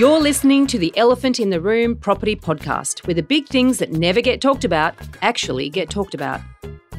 [0.00, 3.92] You're listening to the Elephant in the Room Property Podcast, where the big things that
[3.92, 6.40] never get talked about actually get talked about.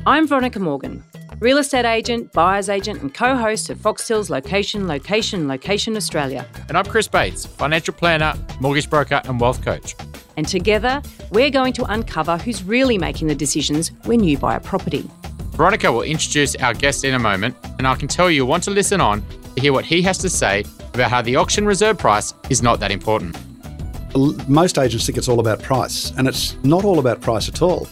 [0.06, 1.04] I'm Veronica Morgan,
[1.40, 6.46] real estate agent, buyer's agent, and co host of Foxtel's Location, Location, Location Australia.
[6.70, 9.96] And I'm Chris Bates, financial planner, mortgage broker, and wealth coach.
[10.38, 14.60] And together, we're going to uncover who's really making the decisions when you buy a
[14.60, 15.10] property.
[15.54, 18.70] Veronica will introduce our guest in a moment, and I can tell you want to
[18.70, 22.34] listen on to hear what he has to say about how the auction reserve price
[22.50, 23.38] is not that important.
[24.48, 27.88] Most agents think it's all about price, and it's not all about price at all.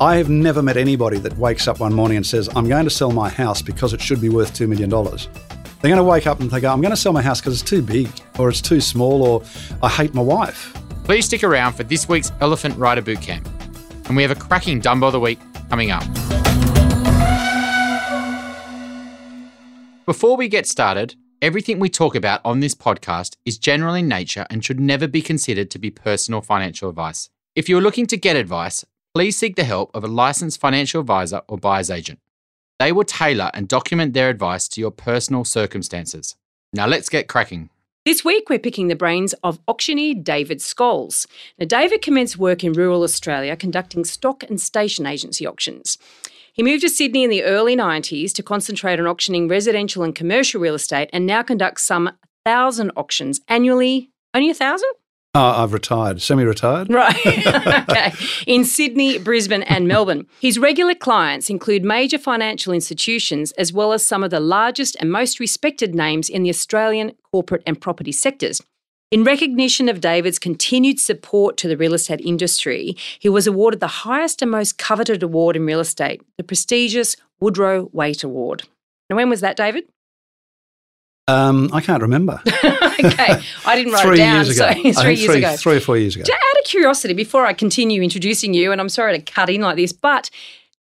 [0.00, 2.90] I have never met anybody that wakes up one morning and says, I'm going to
[2.90, 4.90] sell my house because it should be worth $2 million.
[4.90, 7.70] They're going to wake up and think, I'm going to sell my house because it's
[7.70, 9.44] too big, or it's too small, or
[9.82, 10.76] I hate my wife.
[11.04, 13.46] Please stick around for this week's Elephant Rider Bootcamp.
[14.08, 15.38] And we have a cracking Dumbo of the Week
[15.70, 16.02] coming up.
[20.06, 24.46] Before we get started, Everything we talk about on this podcast is general in nature
[24.48, 27.30] and should never be considered to be personal financial advice.
[27.56, 31.42] If you're looking to get advice, please seek the help of a licensed financial advisor
[31.48, 32.20] or buyer's agent.
[32.78, 36.36] They will tailor and document their advice to your personal circumstances.
[36.72, 37.70] Now let's get cracking.
[38.04, 41.26] This week, we're picking the brains of auctioneer David Scholes.
[41.58, 45.98] Now, David commenced work in rural Australia conducting stock and station agency auctions.
[46.54, 50.60] He moved to Sydney in the early 90s to concentrate on auctioning residential and commercial
[50.60, 52.04] real estate and now conducts some
[52.44, 54.10] 1,000 auctions annually.
[54.34, 54.86] Only a 1,000?
[55.34, 56.92] Uh, I've retired, semi retired.
[56.92, 57.16] Right.
[57.88, 58.12] okay.
[58.46, 60.26] In Sydney, Brisbane, and Melbourne.
[60.40, 65.10] His regular clients include major financial institutions as well as some of the largest and
[65.10, 68.60] most respected names in the Australian corporate and property sectors.
[69.12, 73.86] In recognition of David's continued support to the real estate industry, he was awarded the
[73.86, 78.62] highest and most coveted award in real estate, the prestigious Woodrow Waite Award.
[79.10, 79.84] Now, when was that, David?
[81.28, 82.40] Um, I can't remember.
[82.46, 84.46] okay, I didn't write it down.
[84.46, 84.72] Years ago.
[84.72, 86.22] So three, three years ago, three or four years ago.
[86.22, 89.76] Out of curiosity, before I continue introducing you, and I'm sorry to cut in like
[89.76, 90.30] this, but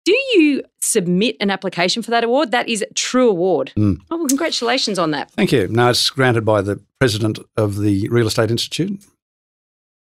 [0.07, 2.51] do you submit an application for that award?
[2.51, 3.73] That is a true award.
[3.75, 3.99] Mm.
[4.09, 5.31] Oh, well, congratulations on that.
[5.31, 5.67] Thank you.
[5.67, 9.03] Now it's granted by the president of the Real Estate Institute.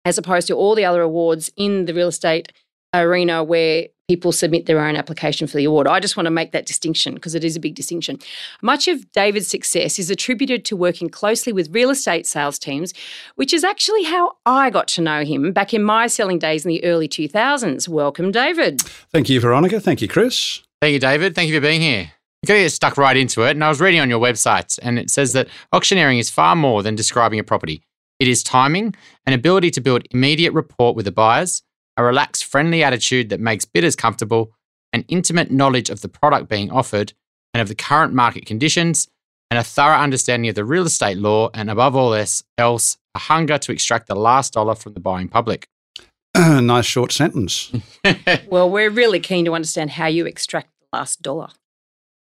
[0.04, 2.52] As opposed to all the other awards in the real estate
[2.94, 5.88] arena where people submit their own application for the award.
[5.88, 8.20] I just want to make that distinction because it is a big distinction.
[8.62, 12.94] Much of David's success is attributed to working closely with real estate sales teams,
[13.36, 16.70] which is actually how I got to know him back in my selling days in
[16.70, 17.88] the early 2000s.
[17.88, 18.82] Welcome, David.
[18.82, 19.80] Thank you, Veronica.
[19.80, 20.62] Thank you, Chris.
[20.82, 21.34] Thank you, David.
[21.34, 22.12] Thank you for being here.
[22.44, 23.52] I'm going to get stuck right into it.
[23.52, 26.84] And I was reading on your website, and it says that auctioneering is far more
[26.84, 27.82] than describing a property.
[28.20, 28.94] It is timing,
[29.26, 31.64] an ability to build immediate rapport with the buyers,
[31.98, 34.54] a relaxed, friendly attitude that makes bidders comfortable,
[34.94, 37.14] an intimate knowledge of the product being offered
[37.54, 39.08] and of the current market conditions,
[39.50, 42.14] and a thorough understanding of the real estate law, and above all
[42.58, 45.68] else, a hunger to extract the last dollar from the buying public.
[46.36, 47.72] nice short sentence.
[48.48, 51.50] well, we're really keen to understand how you extract the last dollar.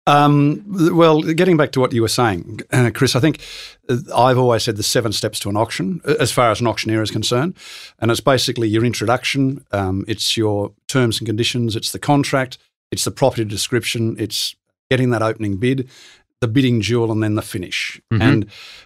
[0.07, 0.63] Um,
[0.95, 3.41] well, getting back to what you were saying, uh, Chris, I think
[3.89, 6.67] uh, I've always said the seven steps to an auction, uh, as far as an
[6.67, 7.55] auctioneer is concerned.
[7.99, 12.57] And it's basically your introduction, um, it's your terms and conditions, it's the contract,
[12.89, 14.55] it's the property description, it's
[14.89, 15.89] getting that opening bid,
[16.39, 17.99] the bidding duel, and then the finish.
[18.13, 18.21] Mm-hmm.
[18.21, 18.45] And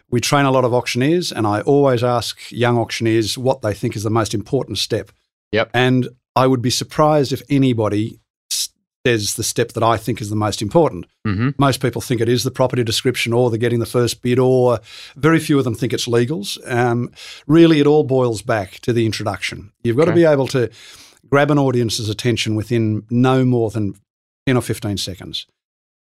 [0.09, 3.95] we train a lot of auctioneers, and I always ask young auctioneers what they think
[3.95, 5.11] is the most important step.
[5.51, 5.69] Yep.
[5.71, 8.19] And I would be surprised if anybody
[9.03, 11.05] there's the step that I think is the most important.
[11.25, 11.49] Mm-hmm.
[11.57, 14.79] Most people think it is the property description or the getting the first bid, or
[15.15, 16.59] very few of them think it's legals.
[16.71, 17.11] Um,
[17.47, 19.71] really, it all boils back to the introduction.
[19.83, 20.11] You've got okay.
[20.11, 20.69] to be able to
[21.29, 23.95] grab an audience's attention within no more than
[24.47, 25.47] 10 or 15 seconds.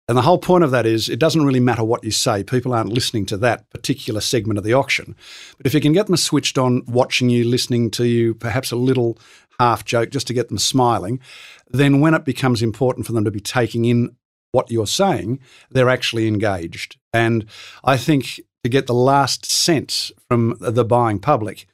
[0.09, 2.43] And the whole point of that is it doesn't really matter what you say.
[2.43, 5.15] People aren't listening to that particular segment of the auction.
[5.59, 8.77] But if you can get them switched on, watching you, listening to you, perhaps a
[8.77, 9.19] little
[9.59, 11.21] half joke just to get them smiling,
[11.69, 14.17] then when it becomes important for them to be taking in
[14.53, 16.97] what you're saying, they're actually engaged.
[17.13, 17.47] And
[17.85, 21.67] I think to get the last cents from the buying public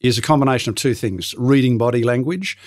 [0.00, 2.58] is a combination of two things reading body language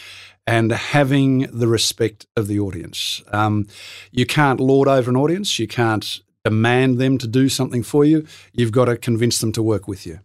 [0.48, 3.22] and having the respect of the audience.
[3.32, 3.68] Um,
[4.12, 8.26] you can't lord over an audience, you can't demand them to do something for you.
[8.54, 10.22] You've got to convince them to work with you.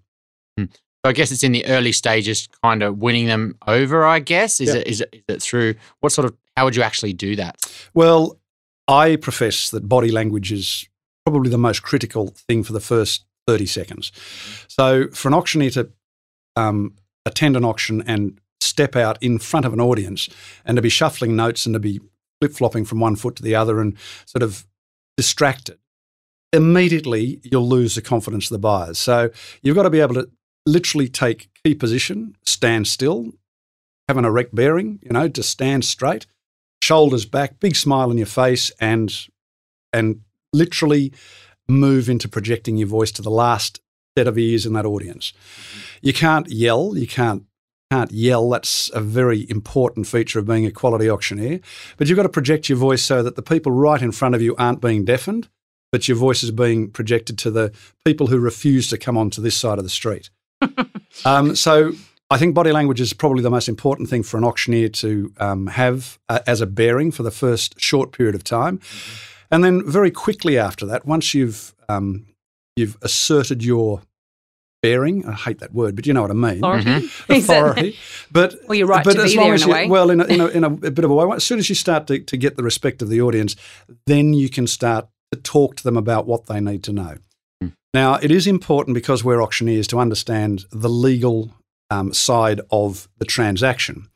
[0.57, 0.65] Hmm.
[1.05, 4.07] So I guess it's in the early stages, kind of winning them over.
[4.07, 4.81] I guess is, yeah.
[4.81, 7.57] it, is it is it through what sort of how would you actually do that?
[7.93, 8.41] Well,
[8.89, 10.89] I profess that body language is
[11.27, 14.13] probably the most critical thing for the first 30 seconds.
[14.67, 15.91] So, for an auctioneer to
[16.57, 16.95] um,
[17.27, 20.31] attend an auction and step out in front of an audience
[20.65, 22.01] and to be shuffling notes and to be
[22.41, 24.67] flip flopping from one foot to the other and sort of
[25.19, 25.79] distracted,
[26.51, 28.99] immediately you'll lose the confidence of the buyers.
[28.99, 29.29] So,
[29.63, 30.31] you've got to be able to
[30.67, 33.33] literally take key position, stand still,
[34.09, 36.27] have an erect bearing, you know, to stand straight,
[36.83, 39.29] shoulders back, big smile on your face, and
[39.93, 40.21] and
[40.53, 41.13] literally
[41.69, 43.81] move into projecting your voice to the last
[44.17, 45.33] set of ears in that audience.
[45.33, 45.81] Mm-hmm.
[46.03, 47.45] You can't yell, you can't
[47.91, 48.49] can't yell.
[48.51, 51.61] That's a very important feature of being a quality auctioneer.
[51.97, 54.43] But you've got to project your voice so that the people right in front of
[54.43, 55.49] you aren't being deafened,
[55.93, 57.73] but your voice is being projected to the
[58.05, 60.31] people who refuse to come onto this side of the street.
[61.25, 61.93] um, so
[62.31, 65.67] I think body language is probably the most important thing for an auctioneer to um,
[65.69, 68.79] have uh, as a bearing for the first short period of time.
[68.79, 69.31] Mm-hmm.
[69.55, 72.27] And then very quickly after that, once you've um,
[72.77, 74.03] you've asserted your
[74.85, 75.25] bearing.
[75.27, 76.59] I hate that word, but you know what I mean.
[76.59, 76.91] Authority.
[76.91, 77.33] Mm-hmm.
[77.33, 77.99] Authority.
[78.31, 79.89] But well, you're right but to as be long there as in you, a way.
[79.89, 81.35] Well, in a, in, a, in a, bit of a way.
[81.35, 83.57] As soon as you start to, to get the respect of the audience,
[84.07, 87.17] then you can start to talk to them about what they need to know.
[87.95, 91.55] Now, it is important because we're auctioneers to understand the legal
[91.91, 94.09] um, side of the transaction.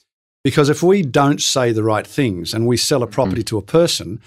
[0.42, 3.14] Because if we don't say the right things and we sell a mm-hmm.
[3.14, 3.46] property mm.
[3.46, 4.20] to a person,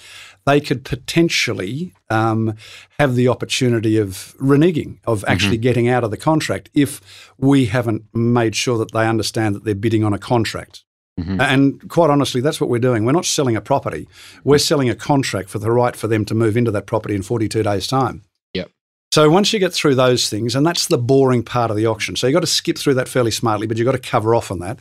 [0.45, 2.55] they could potentially um,
[2.97, 5.63] have the opportunity of reneging, of actually mm-hmm.
[5.63, 9.75] getting out of the contract if we haven't made sure that they understand that they're
[9.75, 10.85] bidding on a contract.
[11.19, 11.41] Mm-hmm.
[11.41, 13.03] And quite honestly, that's what we're doing.
[13.03, 14.07] We're not selling a property,
[14.45, 17.21] we're selling a contract for the right for them to move into that property in
[17.21, 18.23] 42 days' time.
[19.13, 22.15] So once you get through those things, and that's the boring part of the auction.
[22.15, 24.51] So you've got to skip through that fairly smartly, but you've got to cover off
[24.51, 24.79] on that.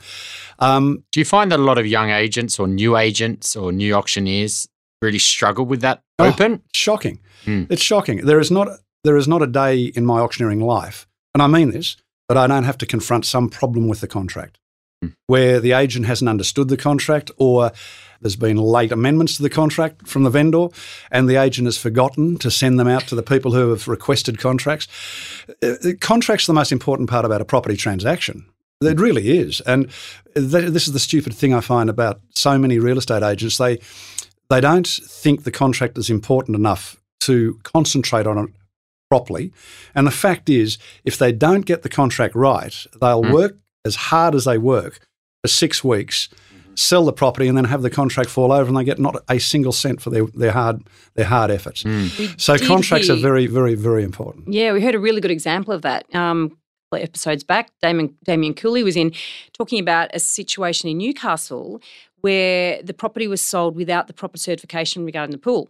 [0.61, 3.93] Um, Do you find that a lot of young agents or new agents or new
[3.95, 4.69] auctioneers
[5.03, 6.63] really struggle with that oh, open?
[6.73, 7.19] Shocking.
[7.45, 7.67] Mm.
[7.71, 8.25] It's shocking.
[8.25, 8.69] There is not
[9.03, 11.97] there is not a day in my auctioneering life, and I mean this,
[12.29, 14.59] that I don't have to confront some problem with the contract.
[15.05, 15.15] Mm.
[15.27, 17.73] Where the agent hasn't understood the contract or
[18.21, 20.69] there's been late amendments to the contract from the vendor,
[21.11, 24.39] and the agent has forgotten to send them out to the people who have requested
[24.39, 24.89] contracts.
[25.63, 28.45] Uh, contracts are the most important part about a property transaction.
[28.83, 29.61] It really is.
[29.63, 29.91] And
[30.35, 33.59] th- this is the stupid thing I find about so many real estate agents.
[33.59, 33.79] They
[34.49, 38.51] they don't think the contract is important enough to concentrate on it
[39.11, 39.53] properly.
[39.95, 43.33] And the fact is, if they don't get the contract right, they'll mm.
[43.33, 45.07] work as hard as they work
[45.43, 46.29] for six weeks.
[46.75, 49.39] Sell the property, and then have the contract fall over, and they get not a
[49.39, 50.83] single cent for their, their hard
[51.15, 51.83] their hard efforts.
[51.83, 52.41] Mm.
[52.41, 54.53] So contracts hear, are very, very, very important.
[54.53, 56.13] Yeah, we heard a really good example of that.
[56.15, 56.57] Um,
[56.93, 59.13] episodes back, Damien, Damien Cooley was in
[59.53, 61.81] talking about a situation in Newcastle
[62.21, 65.69] where the property was sold without the proper certification regarding the pool.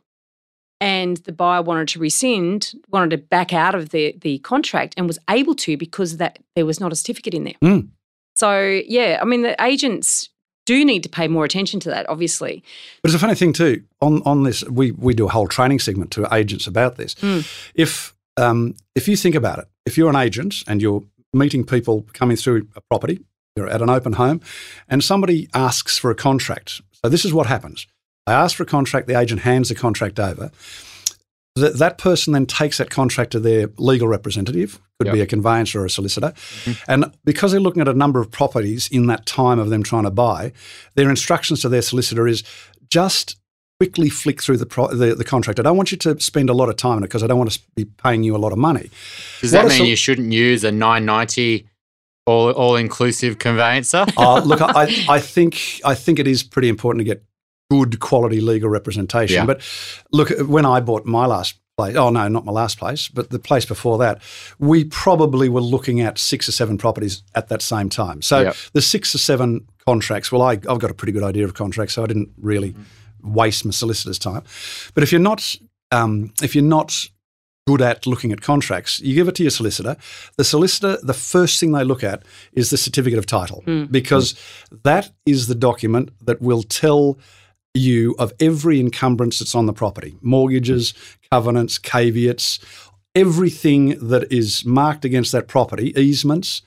[0.81, 5.07] And the buyer wanted to rescind, wanted to back out of the, the contract and
[5.07, 7.55] was able to because that there was not a certificate in there.
[7.63, 7.89] Mm.
[8.35, 10.30] So yeah, I mean the agents
[10.71, 12.63] do need to pay more attention to that, obviously.
[13.03, 13.83] But it's a funny thing too.
[14.01, 17.17] On on this, we we do a whole training segment to agents about this.
[17.17, 17.45] Mm.
[17.75, 21.03] If um, if you think about it, if you're an agent and you're
[21.33, 23.19] meeting people coming through a property,
[23.57, 24.41] you're at an open home,
[24.89, 26.81] and somebody asks for a contract.
[27.03, 27.89] So this is what happens.
[28.27, 30.53] They ask for a contract, the agent hands the contract over.
[31.57, 35.15] That, that person then takes that contract to their legal representative, could yep.
[35.15, 36.29] be a conveyancer or a solicitor.
[36.29, 36.91] Mm-hmm.
[36.91, 40.05] And because they're looking at a number of properties in that time of them trying
[40.05, 40.53] to buy,
[40.95, 42.45] their instructions to their solicitor is
[42.89, 43.37] just
[43.81, 45.59] quickly flick through the, pro- the, the contract.
[45.59, 47.39] I don't want you to spend a lot of time on it because I don't
[47.39, 48.91] want to be paying you a lot of money.
[49.41, 51.67] Does that what mean you shouldn't use a 990
[52.27, 54.05] all all inclusive conveyancer?
[54.19, 57.25] uh, look, I, I think I think it is pretty important to get
[57.71, 59.37] good quality legal representation.
[59.37, 59.47] Yeah.
[59.47, 59.63] But
[60.13, 63.39] look, when I bought my last place, oh no, not my last place, but the
[63.39, 64.21] place before that,
[64.59, 68.23] we probably were looking at six or seven properties at that same time.
[68.23, 68.57] So yep.
[68.73, 70.31] the six or seven contracts.
[70.31, 72.75] Well, I, have got a pretty good idea of contracts, so I didn't really
[73.23, 74.43] waste my solicitor's time.
[74.95, 75.57] But if you're not
[75.93, 77.09] um, if you're not
[77.67, 79.97] good at looking at contracts, you give it to your solicitor.
[80.37, 83.91] The solicitor, the first thing they look at is the certificate of title mm.
[83.91, 84.83] because mm.
[84.83, 87.19] that is the document that will tell
[87.75, 90.95] you of every encumbrance that's on the property mortgages,
[91.31, 92.59] covenants, caveats,
[93.15, 96.63] everything that is marked against that property, easements,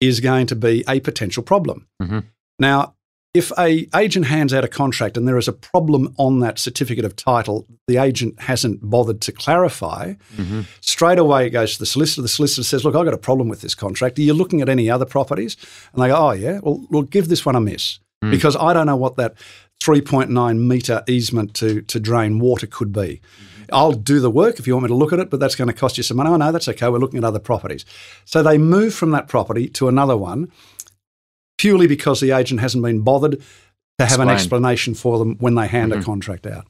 [0.00, 1.86] is going to be a potential problem.
[2.00, 2.20] Mm-hmm.
[2.58, 2.94] Now,
[3.34, 7.04] if a agent hands out a contract and there is a problem on that certificate
[7.04, 10.62] of title the agent hasn't bothered to clarify mm-hmm.
[10.80, 13.48] straight away it goes to the solicitor the solicitor says look i've got a problem
[13.48, 15.56] with this contract are you looking at any other properties
[15.92, 18.30] and they go oh yeah well, we'll give this one a miss mm.
[18.30, 19.34] because i don't know what that
[19.80, 23.20] 3.9 metre easement to, to drain water could be.
[23.70, 25.68] I'll do the work if you want me to look at it, but that's going
[25.68, 26.30] to cost you some money.
[26.30, 26.88] Oh, know that's okay.
[26.88, 27.84] We're looking at other properties.
[28.24, 30.50] So they move from that property to another one
[31.58, 34.28] purely because the agent hasn't been bothered to have Explain.
[34.28, 36.00] an explanation for them when they hand mm-hmm.
[36.00, 36.66] a contract out.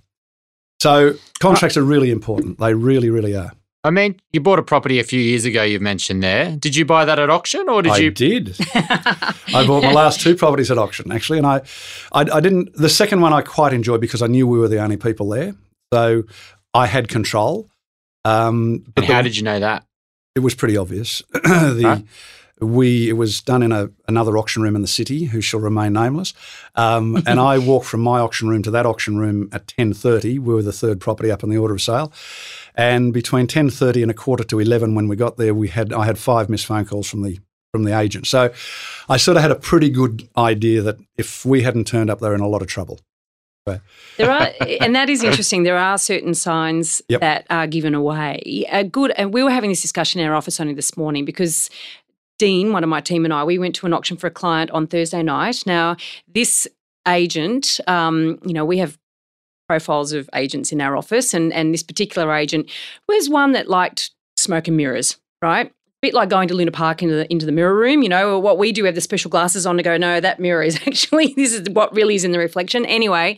[0.80, 2.58] So contracts are really important.
[2.58, 3.52] They really, really are.
[3.85, 5.62] I mean, you bought a property a few years ago.
[5.62, 6.56] You've mentioned there.
[6.56, 8.06] Did you buy that at auction, or did I you?
[8.08, 8.56] I did.
[8.75, 11.62] I bought my last two properties at auction actually, and I,
[12.12, 12.75] I, I didn't.
[12.75, 15.54] The second one I quite enjoyed because I knew we were the only people there,
[15.92, 16.25] so
[16.75, 17.70] I had control.
[18.25, 19.85] Um, And how the- did you know that?
[20.35, 21.23] it was pretty obvious.
[21.32, 22.04] the Right.
[22.60, 25.92] We it was done in a, another auction room in the city, who shall remain
[25.92, 26.34] nameless.
[26.74, 30.38] Um, and I walked from my auction room to that auction room at ten thirty.
[30.38, 32.12] We were the third property up in the order of sale,
[32.74, 35.92] and between ten thirty and a quarter to eleven, when we got there, we had
[35.92, 37.38] I had five missed phone calls from the
[37.72, 38.26] from the agent.
[38.26, 38.52] So
[39.08, 42.28] I sort of had a pretty good idea that if we hadn't turned up, they
[42.28, 42.98] were in a lot of trouble.
[44.16, 44.50] There are,
[44.80, 45.62] and that is interesting.
[45.64, 47.20] There are certain signs Yep.
[47.20, 48.64] that are given away.
[48.70, 51.68] A good, and we were having this discussion in our office only this morning because
[52.38, 54.71] Dean, one of my team, and I, we went to an auction for a client
[54.71, 55.64] on Thursday night.
[55.66, 56.68] Now, this
[57.07, 58.99] agent, um, you know, we have
[59.68, 62.71] profiles of agents in our office, and and this particular agent
[63.09, 65.73] was one that liked smoke and mirrors, right?
[66.00, 68.57] Bit like going to Luna Park into the, into the mirror room, you know, what
[68.57, 71.35] we do, we have the special glasses on to go, no, that mirror is actually,
[71.35, 72.87] this is what really is in the reflection.
[72.87, 73.37] Anyway,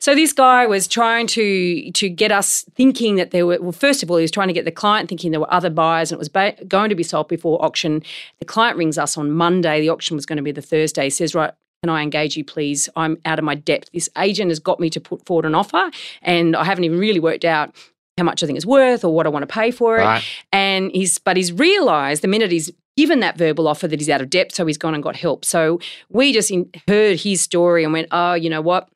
[0.00, 4.02] so this guy was trying to to get us thinking that there were, well, first
[4.02, 6.16] of all, he was trying to get the client thinking there were other buyers and
[6.16, 8.02] it was ba- going to be sold before auction.
[8.40, 9.80] The client rings us on Monday.
[9.80, 11.04] The auction was going to be the Thursday.
[11.04, 12.88] He says, right, can I engage you, please?
[12.94, 13.90] I'm out of my depth.
[13.92, 15.90] This agent has got me to put forward an offer
[16.22, 17.74] and I haven't even really worked out
[18.18, 20.02] how much I think it's worth or what I want to pay for it.
[20.02, 20.24] Right.
[20.52, 24.20] And he's, but he's realised the minute he's given that verbal offer that he's out
[24.20, 25.44] of depth, so he's gone and got help.
[25.44, 28.88] So we just in, heard his story and went, oh, you know what?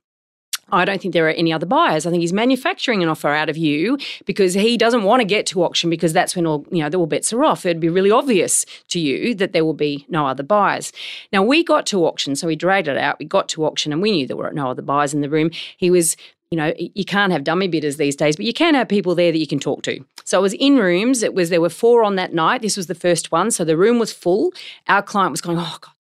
[0.71, 2.07] I don't think there are any other buyers.
[2.07, 5.47] I think he's manufacturing an offer out of you because he doesn't want to get
[5.47, 7.65] to auction because that's when all you know the all bets are off.
[7.65, 10.93] It'd be really obvious to you that there will be no other buyers.
[11.33, 13.21] Now we got to auction, so we dragged it out.
[13.21, 15.53] We got to auction and we knew there were no other buyers in the room.
[15.77, 16.17] He was
[16.51, 19.33] you know, you can't have dummy bidders these days, but you can have people there
[19.33, 20.05] that you can talk to.
[20.25, 21.23] So it was in rooms.
[21.23, 22.63] It was there were four on that night.
[22.63, 24.53] This was the first one, so the room was full.
[24.87, 25.93] Our client was going, "Oh God,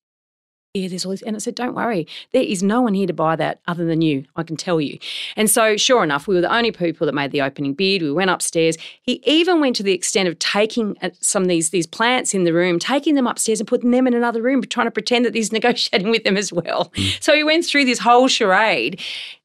[0.72, 3.12] yeah, there's all this," and I said, "Don't worry, there is no one here to
[3.12, 4.24] buy that other than you.
[4.36, 4.98] I can tell you."
[5.34, 8.02] And so, sure enough, we were the only people that made the opening bid.
[8.02, 8.76] We went upstairs.
[9.02, 12.44] He even went to the extent of taking uh, some of these these plants in
[12.44, 15.34] the room, taking them upstairs and putting them in another room, trying to pretend that
[15.34, 16.92] he's negotiating with them as well.
[17.18, 19.00] So he went through this whole charade.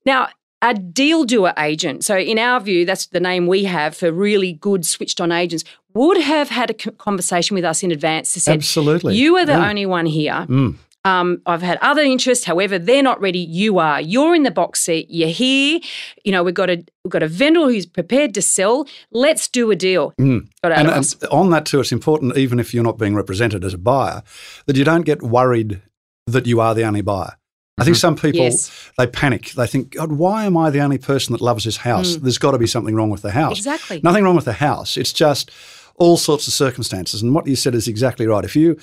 [0.06, 0.30] Now,
[0.62, 4.54] a deal doer agent, so in our view, that's the name we have for really
[4.54, 5.64] good switched on agents,
[5.94, 9.16] would have had a conversation with us in advance to say, Absolutely.
[9.16, 9.70] You are the Yeah.
[9.70, 10.46] only one here.
[10.50, 10.76] Mm.
[11.04, 13.40] Um, I've had other interests, however, they're not ready.
[13.40, 14.00] You are.
[14.00, 15.08] You're in the box seat.
[15.10, 15.80] You're here.
[16.24, 18.88] You know, we've got a we've got a vendor who's prepared to sell.
[19.10, 20.14] Let's do a deal.
[20.20, 20.48] Mm.
[20.64, 23.80] And, and on that too, it's important, even if you're not being represented as a
[23.80, 24.22] buyer,
[24.68, 25.82] that you don't get worried
[26.28, 27.36] that you are the only buyer.
[27.82, 28.72] I think some people Yes.
[28.98, 29.52] they panic.
[29.52, 32.16] They think, God, why am I the only person that loves this house?
[32.16, 32.22] Mm.
[32.22, 33.58] There's got to be something wrong with the house.
[33.58, 34.00] Exactly.
[34.04, 34.98] Nothing wrong with the house.
[34.98, 35.52] It's just
[35.96, 37.22] all sorts of circumstances.
[37.22, 38.44] And what you said is exactly right.
[38.46, 38.78] If you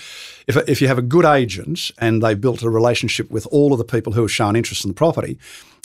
[0.47, 3.79] if if you have a good agent and they've built a relationship with all of
[3.79, 5.39] the people who have shown interest in the property,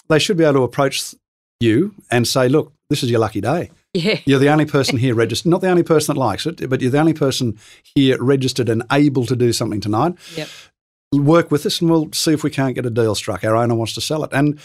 [0.09, 1.15] they should be able to approach
[1.59, 3.71] you and say, look, this is your lucky day.
[3.93, 4.19] Yeah.
[4.25, 6.91] You're the only person here registered, not the only person that likes it, but you're
[6.91, 7.57] the only person
[7.95, 10.15] here registered and able to do something tonight.
[10.35, 10.49] Yep.
[11.21, 13.43] Work with us and we'll see if we can't get a deal struck.
[13.43, 14.31] Our owner wants to sell it.
[14.33, 14.59] And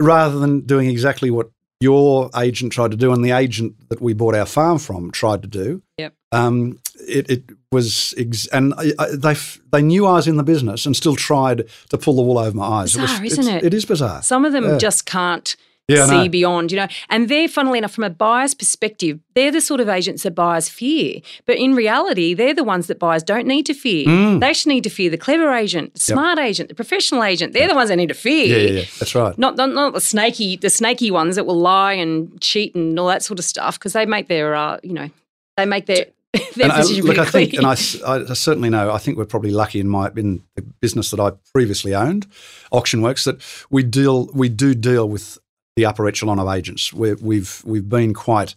[0.00, 1.50] rather than doing exactly what
[1.80, 5.42] your agent tried to do and the agent that we bought our farm from tried
[5.42, 6.14] to do, Yep.
[6.30, 10.36] um, it, it was, ex- and I, I, they f- they knew I was in
[10.36, 12.94] the business and still tried to pull the wool over my eyes.
[12.94, 13.64] Bizarre, was, isn't it?
[13.64, 14.22] It is bizarre.
[14.22, 14.78] Some of them Yeah.
[14.78, 15.56] just can't
[15.92, 16.28] Yeah, see know.
[16.28, 16.88] beyond, you know.
[17.08, 20.68] And they're, funnily enough, from a buyer's perspective, they're the sort of agents that buyers
[20.68, 21.20] fear.
[21.46, 24.06] But in reality, they're the ones that buyers don't need to fear.
[24.06, 24.40] Mm.
[24.40, 27.52] They should need to fear the clever agent, the smart agent, the professional agent.
[27.52, 28.46] They're the ones that need to fear.
[28.46, 28.86] Yeah, yeah, yeah.
[28.98, 29.36] That's right.
[29.38, 33.08] Not, not, not the snaky, the snaky ones that will lie and cheat and all
[33.08, 35.10] that sort of stuff because they make their, uh, you know,
[35.56, 36.06] they make their
[36.62, 38.90] And I- look, I think, and I, certainly know.
[38.90, 42.26] I think we're probably lucky in my in the business that I previously owned,
[42.70, 45.38] Auction Works, that we deal we do deal with
[45.76, 46.92] the upper echelon of agents.
[46.92, 48.56] We're, we've we've been quite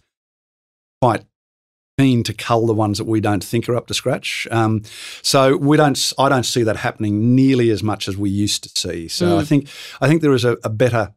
[1.00, 1.24] quite
[1.98, 4.46] keen to cull the ones that we don't think are up to scratch.
[4.50, 4.82] Um,
[5.22, 6.12] so we don't.
[6.18, 9.08] I don't see that happening nearly as much as we used to see.
[9.08, 9.46] So I Mm.
[9.48, 9.68] think
[10.00, 11.14] I think there is a, a better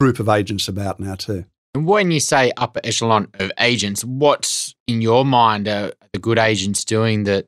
[0.00, 1.44] group of agents about now too.
[1.74, 6.38] And when you say upper echelon of agents, what's in your mind are the good
[6.38, 7.46] agents doing that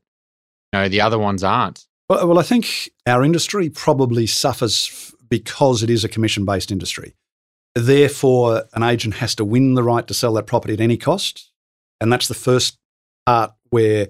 [0.75, 1.87] you know the other ones aren't?
[2.11, 6.71] Well, well, I think our industry probably suffers f- because it is a commission based
[6.71, 7.15] industry.
[7.79, 11.51] Therefore, an agent has to win the right to sell that property at any cost.
[12.01, 12.77] And that's the first
[13.27, 14.09] part where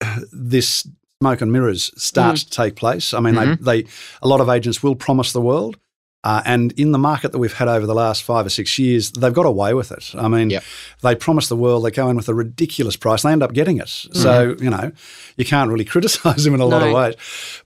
[0.32, 0.86] this
[1.20, 3.12] smoke and mirrors starts to take place.
[3.12, 3.60] I mean, Mhm.
[3.60, 3.88] they, they,
[4.22, 5.76] a lot of agents will promise the world,
[6.24, 9.12] Uh, and in the market that we've had over the last five or six years,
[9.12, 10.12] they've got away with it.
[10.16, 10.64] I mean, Yep.
[11.02, 13.78] they promise the world, they go in with a ridiculous price, they end up getting
[13.78, 13.88] it.
[13.88, 14.90] So, you know,
[15.36, 17.14] you can't really criticize them in a lot of ways.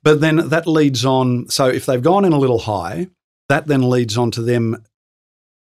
[0.02, 1.48] But then that leads on.
[1.48, 3.08] So if they've gone in a little high,
[3.48, 4.84] that then leads on to them,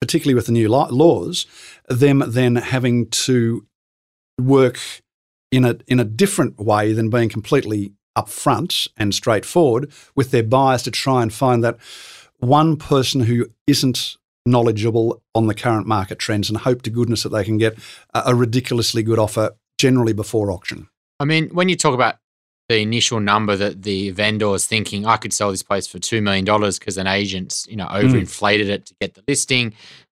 [0.02, 1.46] particularly with the new laws,
[1.88, 3.66] them then having to
[4.40, 4.80] work
[5.52, 10.84] in a in a different way than being completely upfront and straightforward with their buyers
[10.84, 11.78] to try and find that
[12.40, 17.30] one person who isn't knowledgeable on the current market trends and hope to goodness that
[17.30, 17.78] they can get
[18.14, 20.90] a, a ridiculously good offer generally before auction.
[21.20, 22.16] I mean, when you talk about
[22.72, 26.24] the initial number that the vendor is thinking, I could sell this place for $2
[26.24, 27.96] million because an agent's, you know, hmm.
[27.96, 29.74] overinflated it to get the listing.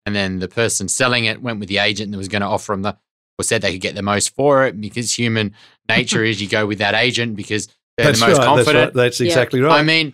[0.06, 2.73] And then the person selling it went with the agent that was going to offer
[2.73, 2.96] them the,
[3.38, 5.54] or said they could get the most for it because human
[5.88, 8.46] nature is you go with that agent because they're the most right.
[8.46, 8.66] confident.
[8.66, 8.94] That's, right.
[8.94, 9.26] That's Yeah.
[9.26, 9.80] exactly right.
[9.80, 10.12] I mean,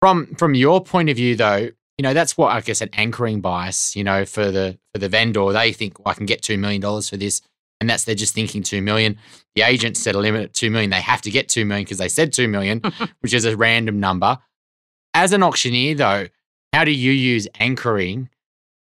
[0.00, 3.40] from from your point of view, though, you know that's what I guess an anchoring
[3.40, 3.96] bias.
[3.96, 6.80] You know, for the for the vendor, they think well, I can get two million
[6.80, 7.40] dollars for this,
[7.80, 9.18] and that's they're just thinking two million.
[9.54, 10.90] The agent set a limit at two million.
[10.90, 12.82] They have to get two million because they said two million,
[13.20, 14.38] which is a random number.
[15.14, 16.26] As an auctioneer, though,
[16.72, 18.28] how do you use anchoring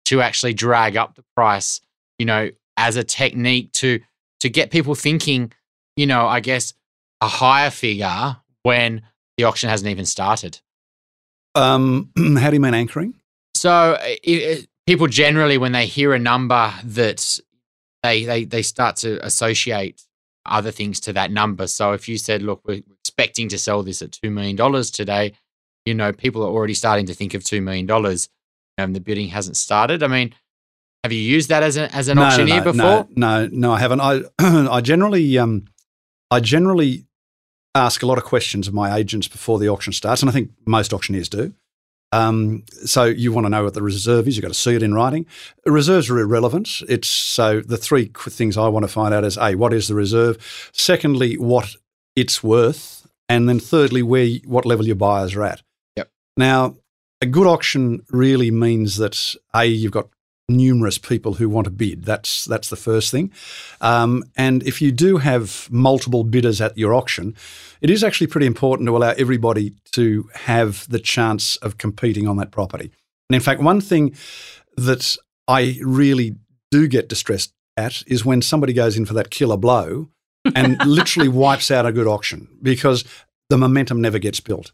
[0.07, 1.81] to actually drag up the price?
[2.19, 4.01] You know, as a technique to
[4.41, 5.53] to get people thinking.
[5.97, 6.73] You know, I guess
[7.21, 9.03] a higher figure when
[9.37, 10.61] the auction hasn't even started.
[11.55, 13.15] um, how do you mean anchoring?
[13.55, 17.39] So i i people generally, when they hear a number that
[18.03, 20.03] they, they they start to associate
[20.47, 21.67] other things to that number.
[21.67, 25.35] So if you said, "Look, we're expecting to sell this at two million dollars today,"
[25.85, 28.29] you know, people are already starting to think of two million dollars,
[28.79, 30.03] and the bidding hasn't started.
[30.03, 30.35] I mean,
[31.05, 33.09] have you used that as an as an no, auctioneer no, no, before?
[33.17, 34.01] No, no, I haven't.
[34.01, 35.67] I I generally um,
[36.31, 37.07] I generally
[37.75, 40.51] ask a lot of questions of my agents before the auction starts, and I think
[40.67, 41.55] most auctioneers do.
[42.13, 44.37] Um, so you want to know what the reserve is.
[44.37, 45.27] You've got to see it in writing.
[45.65, 46.83] Reserves are irrelevant.
[46.89, 49.95] It's so the three things I want to find out is a what is the
[49.95, 50.71] reserve.
[50.73, 51.77] Secondly, what
[52.17, 55.63] it's worth, and then thirdly, where what level your buyers are at.
[55.97, 56.11] Yep.
[56.37, 56.77] Now,
[57.21, 60.09] a good auction really means that a you've got
[60.57, 62.05] numerous people who want to bid.
[62.05, 63.33] That's that's the first thing.
[63.81, 67.35] Um, and if you do have multiple bidders at your auction,
[67.81, 72.37] it is actually pretty important to allow everybody to have the chance of competing on
[72.37, 72.91] that property.
[73.29, 74.15] And in fact, one thing
[74.77, 76.37] that I really
[76.71, 80.09] do get distressed at is when somebody goes in for that killer blow
[80.55, 83.05] and literally wipes out a good auction because
[83.49, 84.73] the momentum never gets built.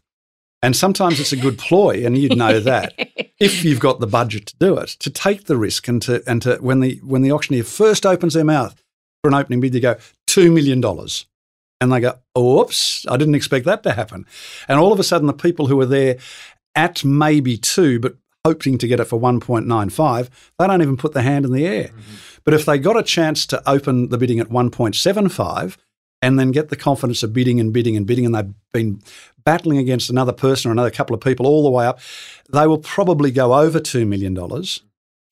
[0.67, 2.93] And sometimes it's a good ploy, and you'd know that
[3.39, 6.41] if you've got the budget to do it, to take the risk and to and
[6.41, 8.75] to when the when the auctioneer first opens their mouth
[9.23, 11.25] for an opening bid, you go two million dollars,
[11.79, 14.25] and they go, "Oops, I didn't expect that to happen,"
[14.67, 16.17] and all of a sudden, the people who are there
[16.75, 20.81] at maybe two, but hoping to get it for one point nine five, they don't
[20.81, 21.85] even put their hand in the air.
[21.85, 22.15] Mm-hmm.
[22.43, 25.77] But if they got a chance to open the bidding at one point seven five.
[26.19, 29.03] And then get the confidence of bidding and bidding and bidding, and they've been
[29.47, 32.01] battling against another person or another couple of people all the way up,
[32.51, 34.37] they will probably go over $2 million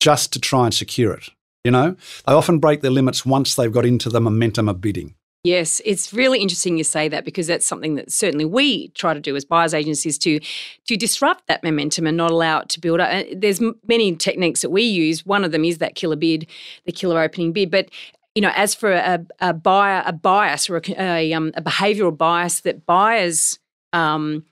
[0.00, 1.28] just to try and secure it.
[1.64, 5.16] You know, they often break their limits once they've got into the momentum of bidding.
[5.44, 9.20] Yes, it's really interesting you say that because that's something that certainly we try to
[9.20, 10.40] do as buyers agencies to
[10.86, 13.26] to disrupt that momentum and not allow it to build up.
[13.36, 15.26] There's many techniques that we use.
[15.26, 16.46] One of them is that killer bid,
[16.86, 17.70] the killer opening bid.
[17.70, 17.90] But
[18.34, 22.16] you know, as for a, a buyer, a bias or a, a, um, a behavioural
[22.16, 23.58] bias that buyers
[23.92, 24.44] um,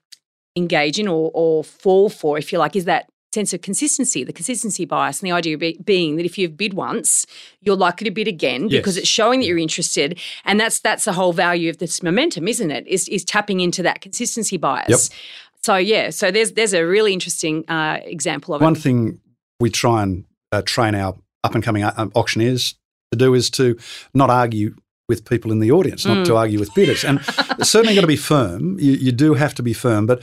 [0.56, 4.32] engage in or, or fall for, if you like, is that sense of consistency, the
[4.32, 7.26] consistency bias, and the idea be, being that if you've bid once,
[7.60, 9.02] you're likely to bid again because Yes.
[9.02, 12.70] it's showing that you're interested, and that's that's the whole value of this momentum, isn't
[12.70, 12.86] it?
[12.86, 15.10] Is is tapping into that consistency bias.
[15.62, 18.78] So yeah, so there's there's a really interesting uh, example of One it.
[18.78, 19.20] thing
[19.58, 22.76] we try and uh, train our up and coming um, auctioneers
[23.10, 23.76] to do is to
[24.14, 24.76] not argue
[25.08, 26.36] with people in the audience, not to mm.
[26.36, 27.04] argue with bidders.
[27.04, 27.22] And
[27.62, 28.78] certainly got to be firm.
[28.78, 30.06] You, you do have to be firm.
[30.06, 30.22] But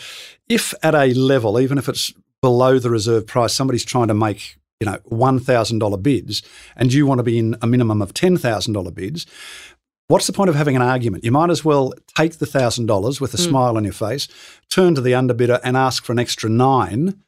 [0.49, 4.57] if at a level, even if it's below the reserve price, somebody's trying to make
[4.79, 6.41] you know one thousand dollar bids,
[6.75, 9.25] and you want to be in a minimum of ten thousand dollar bids.
[10.07, 11.23] What's the point of having an argument?
[11.23, 13.47] You might as well take the thousand dollars with a mm.
[13.47, 14.27] smile on your face,
[14.69, 17.21] turn to the underbidder and ask for an extra nine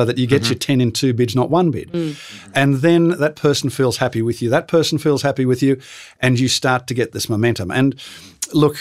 [0.00, 0.78] so that you get your mm-hmm.
[0.78, 1.92] 10 in two bids, not one bid.
[1.92, 2.50] Mm.
[2.54, 4.48] And then that person feels happy with you.
[4.48, 5.78] That person feels happy with you,
[6.20, 7.70] and you start to get this momentum.
[7.70, 8.00] And
[8.54, 8.78] look,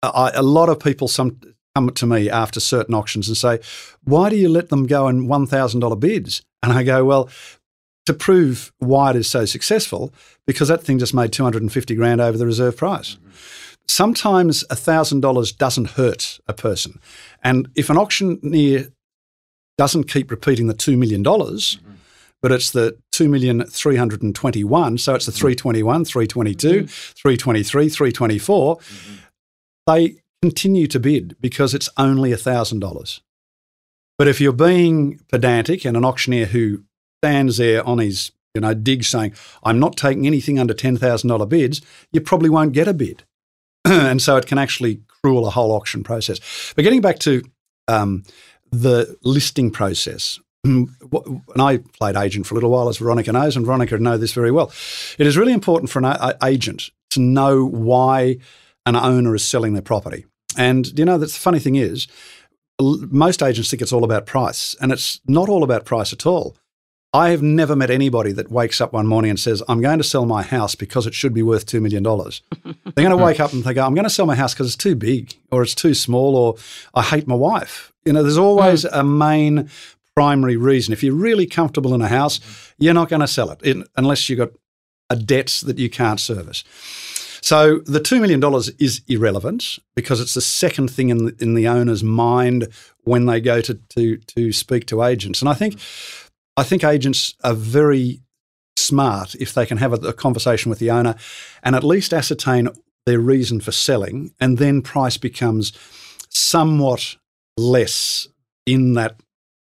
[0.00, 1.40] I, a lot of people some,
[1.74, 3.58] come to me after certain auctions and say,
[4.04, 6.42] Why do you let them go in $1,000 bids?
[6.62, 7.28] And I go, Well,
[8.06, 10.14] to prove why it is so successful,
[10.46, 13.16] because that thing just made 250 grand over the reserve price.
[13.16, 13.30] Mm-hmm.
[13.88, 17.00] Sometimes $1,000 doesn't hurt a person.
[17.42, 18.92] And if an auctioneer
[19.78, 21.94] doesn't keep repeating the $2 million, mm-hmm.
[22.42, 24.98] but it's the 2,321.
[24.98, 26.86] So it's the 321, 322, mm-hmm.
[26.86, 28.76] 323, 324.
[28.76, 29.14] Mm-hmm.
[29.86, 33.20] They continue to bid because it's only $1,000.
[34.18, 36.82] But if you're being pedantic and an auctioneer who
[37.22, 41.80] stands there on his you know, dig saying, I'm not taking anything under $10,000 bids,
[42.12, 43.22] you probably won't get a bid.
[43.84, 46.72] and so it can actually cruel a whole auction process.
[46.74, 47.42] But getting back to
[47.86, 48.24] um,
[48.70, 50.88] the listing process, mm,
[51.52, 54.32] and I played agent for a little while, as Veronica knows, and Veronica knows this
[54.32, 54.72] very well.
[55.18, 58.38] It is really important for an a- agent to know why
[58.86, 60.26] an owner is selling their property.
[60.56, 62.08] And you know, the funny thing is,
[62.80, 66.56] most agents think it's all about price, and it's not all about price at all.
[67.14, 70.04] I have never met anybody that wakes up one morning and says, I'm going to
[70.04, 72.02] sell my house because it should be worth $2 million.
[72.02, 74.76] They're going to wake up and think, I'm going to sell my house because it's
[74.76, 76.56] too big or it's too small or
[76.94, 77.92] I hate my wife.
[78.08, 78.90] You know, there's always mm.
[78.92, 79.68] a main
[80.16, 80.94] primary reason.
[80.94, 82.40] If you're really comfortable in a house,
[82.78, 84.52] you're not going to sell it in, unless you've got
[85.10, 86.64] a debt that you can't service.
[87.42, 88.42] So the $2 million
[88.78, 92.68] is irrelevant because it's the second thing in the, in the owner's mind
[93.02, 95.42] when they go to, to, to speak to agents.
[95.42, 95.78] And I think
[96.56, 98.22] I think agents are very
[98.76, 101.14] smart if they can have a, a conversation with the owner
[101.62, 102.70] and at least ascertain
[103.04, 105.72] their reason for selling, and then price becomes
[106.30, 107.17] somewhat
[107.58, 108.28] less
[108.66, 109.20] in that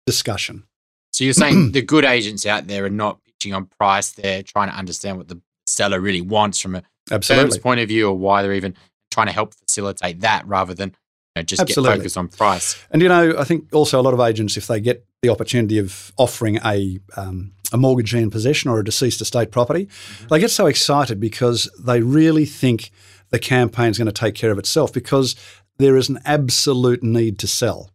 [0.06, 0.64] discussion.
[1.12, 4.70] So you're saying the good agents out there are not pitching on price; they're trying
[4.70, 7.50] to understand what the seller really wants from a Absolutely.
[7.50, 8.74] firm's point of view, or why they're even
[9.10, 11.96] trying to help facilitate that, rather than you know, just Absolutely.
[11.96, 12.84] get focused on price.
[12.90, 15.78] And you know, I think also a lot of agents, if they get the opportunity
[15.78, 20.28] of offering a um, a mortgagee in possession or a deceased estate property, mm-hmm.
[20.28, 22.90] they get so excited because they really think
[23.30, 25.34] the campaign is going to take care of itself because
[25.78, 27.90] there is an absolute need to sell.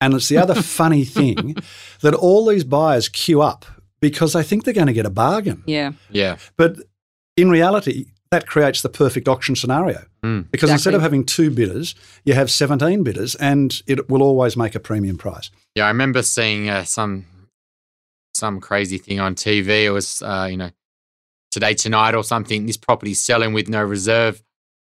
[0.00, 1.56] And it's the other funny thing
[2.02, 3.64] that all these buyers queue up
[4.00, 5.62] because they think they're going to get a bargain.
[5.66, 5.92] Yeah.
[6.10, 6.36] Yeah.
[6.56, 6.76] But
[7.36, 10.04] in reality, that creates the perfect auction scenario.
[10.22, 10.50] Mm.
[10.50, 10.72] Because exactly.
[10.72, 14.80] instead of having two bidders, you have 17 bidders and it will always make a
[14.80, 15.50] premium price.
[15.74, 17.26] Yeah, I remember seeing uh, some
[18.34, 19.84] some crazy thing on TV.
[19.84, 20.70] It was, uh, you know,
[21.50, 22.66] today, tonight or something.
[22.66, 24.42] This property's selling with no reserve.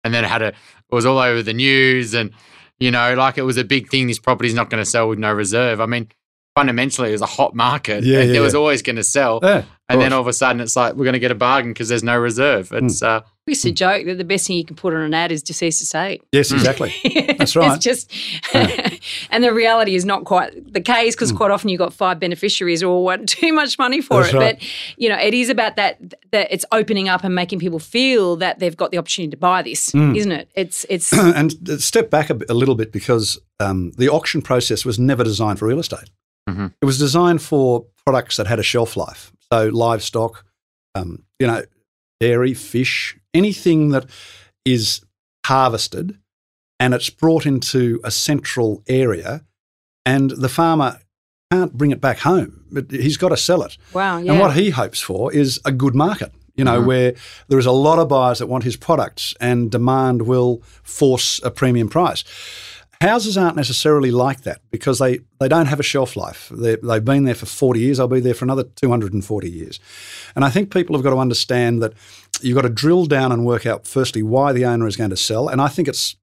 [0.04, 0.54] And then it had a,
[0.94, 2.32] it was all over the news and,
[2.80, 4.08] you know, like it was a big thing.
[4.08, 5.82] This property's not going to sell with no reserve.
[5.82, 6.08] I mean,
[6.56, 8.04] fundamentally it was a hot market.
[8.04, 9.40] Yeah, yeah, it was always going to sell.
[9.42, 11.72] Yeah, and then all of a sudden it's like we're going to get a bargain
[11.72, 12.70] because there's no reserve.
[12.70, 12.86] Hmm.
[12.86, 13.08] It's mm.
[13.08, 15.44] uh, used to joke that the best thing you can put on an ad is
[15.44, 16.22] deceased to say.
[16.32, 16.56] Yes, hmm.
[16.56, 16.94] exactly.
[17.38, 17.76] That's right.
[17.76, 18.12] it's just,
[19.32, 21.38] and the reality is not quite the case because mm.
[21.38, 24.38] quite often you've got five beneficiaries who all want too much money for That's it.
[24.38, 24.60] Right.
[24.60, 26.00] But you know, it is about that
[26.32, 29.62] that it's opening up and making people feel that they've got the opportunity to buy
[29.62, 30.16] this, mm.
[30.16, 30.50] isn't it?
[30.56, 34.98] It's it's and step back a, a little bit because um, the auction process was
[34.98, 36.10] never designed for real estate.
[36.50, 36.68] Mm-hmm.
[36.82, 39.32] It was designed for products that had a shelf life.
[39.52, 40.46] So livestock,
[40.96, 41.64] um, you know,
[42.24, 44.06] dairy, fish, anything that
[44.64, 45.02] is
[45.46, 46.18] harvested
[46.80, 49.44] and it's brought into a central area
[50.06, 51.00] and the farmer
[51.52, 52.64] can't bring it back home.
[52.72, 53.78] But he's got to sell it.
[53.94, 54.20] Wow.
[54.20, 54.32] Yeah.
[54.32, 56.88] And what he hopes for is a good market, you know, mm-hmm.
[56.88, 57.16] where
[57.50, 61.52] there is a lot of buyers that want his products and demand will force a
[61.52, 62.24] premium price.
[63.04, 66.50] Houses aren't necessarily like that because they, they don't have a shelf life.
[66.56, 67.98] they have been there for 40 years.
[67.98, 69.82] They'll be there for another 240 years.
[70.38, 71.92] And I think people have got to understand that
[72.42, 75.18] you've got to drill down and work out, firstly, why the owner is going to
[75.18, 75.50] sell.
[75.50, 76.16] And I think it's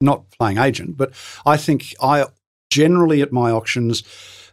[0.00, 1.12] not playing agent, but
[1.44, 2.26] I think I
[2.70, 4.04] generally at my auctions,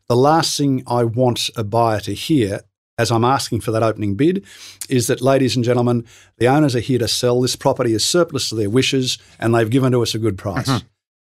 [0.08, 2.62] the last thing I want a buyer to hear
[2.98, 4.44] as I'm asking for that opening bid
[4.90, 6.08] is that, ladies and gentlemen,
[6.40, 7.40] the owners are here to sell.
[7.42, 10.68] This property is surplus to their wishes and they've given to us a good price.
[10.68, 10.88] Mm-hmm.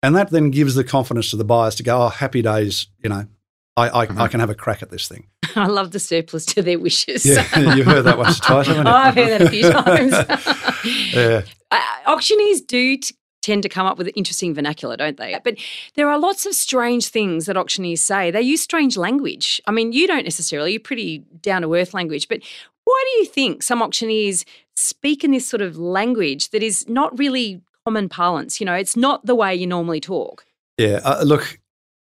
[0.05, 3.09] And that then gives the confidence to the buyers to go, oh, happy days, you
[3.09, 3.27] know,
[3.75, 4.21] I, I, mm-hmm.
[4.21, 5.29] I, can have a crack at this thing.
[5.57, 7.25] I love the surplus to their wishes.
[7.25, 8.93] Yeah, you've heard that once or twice, haven't you?
[8.93, 11.15] oh, I've heard that a few times.
[11.15, 11.43] yeah.
[11.71, 15.41] Uh, auctioneers do t- tend to come up with interesting vernacular, don't they?
[15.43, 15.57] But
[15.95, 18.31] there are lots of strange things that auctioneers say.
[18.31, 19.59] They use strange language.
[19.67, 22.43] I mean, you don't necessarily, you're pretty down to earth language, but
[22.85, 24.45] why do you think some auctioneers
[24.77, 28.61] speak in this sort of language that is not really common parlance.
[28.61, 30.47] You know, it's not the way you normally talk.
[30.79, 31.01] Yeah.
[31.05, 31.61] Uh, look,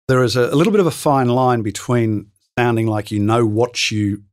[0.08, 3.45] there is a, a, little bit of a fine line between sounding like you know
[3.45, 4.23] what you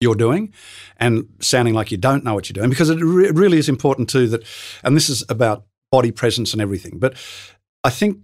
[0.00, 0.52] you're doing
[0.98, 4.10] and sounding like you don't know what you're doing because it, re- really is important
[4.10, 4.44] too that
[4.82, 7.14] and this is about body presence and everything but
[7.84, 8.18] i think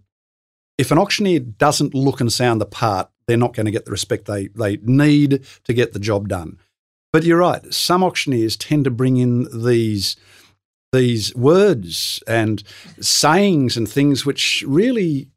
[0.76, 3.90] if an auctioneer doesn't look and sound the part they're not going to get the
[3.90, 6.58] respect they they need to get the job done
[7.14, 10.16] but you're right some auctioneers tend to bring in these
[10.92, 12.62] these words and
[13.00, 15.28] sayings and things which really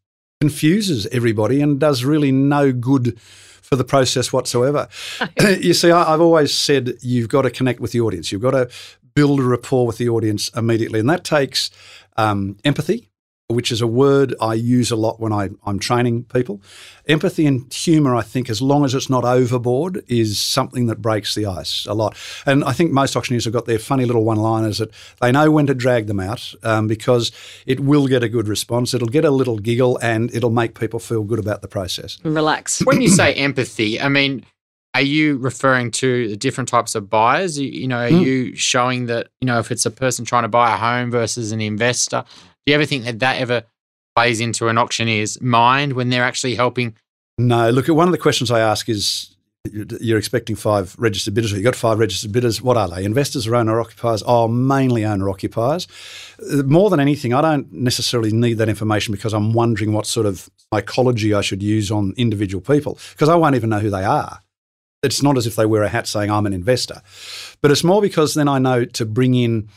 [0.41, 4.87] confuses everybody and does really no good for the process whatsoever.
[5.59, 8.31] you see, I, I've always said you've got to connect with the audience.
[8.31, 8.69] You've got to
[9.15, 11.69] build a rapport with the audience immediately, and that takes
[12.17, 13.09] um, empathy
[13.49, 16.62] which is a word I use a lot when I, am training people.
[17.08, 21.36] Empathy and humour, I think, as long as it's not overboard, is something that breaks
[21.36, 22.15] the ice a lot.
[22.45, 25.51] And I think most auctioneers have got their funny little one liners that they know
[25.51, 27.32] when to drag them out um, because
[27.65, 28.93] it will get a good response.
[28.93, 32.17] It'll get a little giggle and it'll make people feel good about the process.
[32.23, 32.82] Relax.
[32.93, 34.45] When you say empathy, I mean,
[34.93, 37.58] are you referring to the different types of buyers?
[37.58, 38.23] You, you know, are mm.
[38.23, 41.51] you showing that, you know, if it's a person trying to buy a home versus
[41.51, 42.23] an investor,
[42.65, 43.63] do you ever think that that ever
[44.15, 46.95] plays into an auctioneer's mind when they're actually helping?
[47.38, 47.69] No.
[47.69, 49.34] Look, one of the questions I ask is
[49.71, 52.62] you're expecting five registered bidders, or you've got five registered bidders.
[52.62, 53.06] What are they?
[53.06, 54.21] Investors or owner occupiers?
[54.26, 55.88] Oh, mainly owner occupiers.
[56.52, 60.26] Uh, more than anything, I don't necessarily need that information because I'm wondering what sort
[60.26, 64.04] of psychology I should use on individual people because I won't even know who they
[64.04, 64.41] are.
[65.02, 67.02] It's not as if they wear a hat saying I'm an investor,
[67.62, 69.69] but it's more because then I know to bring in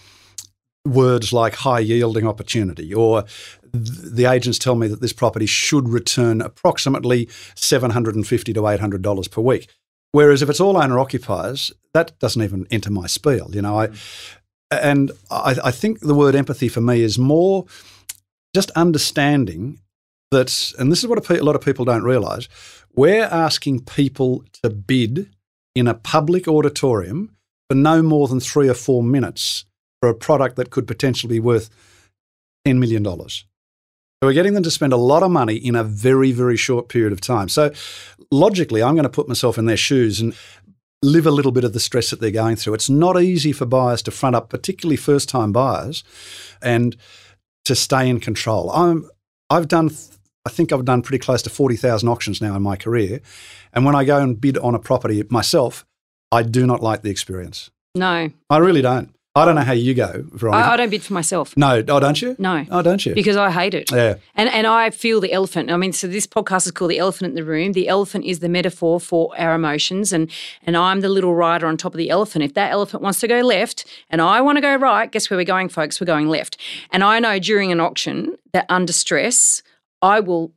[0.86, 3.24] words like high yielding opportunity or
[3.72, 9.68] the agents tell me that this property should return approximately 750 to $800 per week.
[10.12, 13.50] Whereas if it's all owner occupiers, that doesn't even enter my spiel.
[13.52, 13.88] You know, I
[14.70, 17.66] and I, I think the word empathy for me is more
[18.54, 19.80] just understanding
[20.30, 22.48] that, and this is what a, lot of people don't realise.
[22.94, 25.30] We're asking people to bid
[25.74, 27.36] in a public auditorium
[27.68, 29.66] for no more than three or four minutes
[30.00, 31.70] for a product that could potentially be worth
[32.66, 33.04] $10 million.
[33.04, 36.88] So we're getting them to spend a lot of money in a very, very short
[36.88, 37.48] period of time.
[37.48, 37.72] So
[38.30, 40.34] logically, I'm going to put myself in their shoes and
[41.02, 42.74] live a little bit of the stress that they're going through.
[42.74, 46.02] It's not easy for buyers to front up, particularly first time buyers,
[46.62, 46.96] and
[47.66, 48.70] to stay in control.
[48.70, 49.08] I'm,
[49.50, 49.90] I've done,
[50.46, 53.20] I think I've done pretty close to 40,000 auctions now in my career.
[53.72, 55.84] And when I go and bid on a property myself,
[56.32, 57.70] I do not like the experience.
[57.94, 58.30] No.
[58.50, 59.14] I really don't.
[59.36, 60.66] I don't know how you go, Veronica.
[60.66, 61.54] I, I, don't bid for myself.
[61.58, 62.36] No, oh, don't you?
[62.38, 62.64] No.
[62.70, 63.14] Oh, don't you?
[63.14, 63.92] Because I hate it.
[63.92, 64.14] Yeah.
[64.34, 65.70] And and I feel the elephant.
[65.70, 67.72] I mean, so this podcast is called The Elephant in the Room.
[67.72, 70.30] The elephant is the metaphor for our emotions, and
[70.62, 72.44] and I'm the little rider on top of the elephant.
[72.44, 75.36] If that elephant wants to go left and I want to go right, guess where
[75.36, 76.00] we're going, folks?
[76.00, 76.56] We're going left.
[76.90, 79.62] And I know during an auction that under stress,
[80.00, 80.52] I will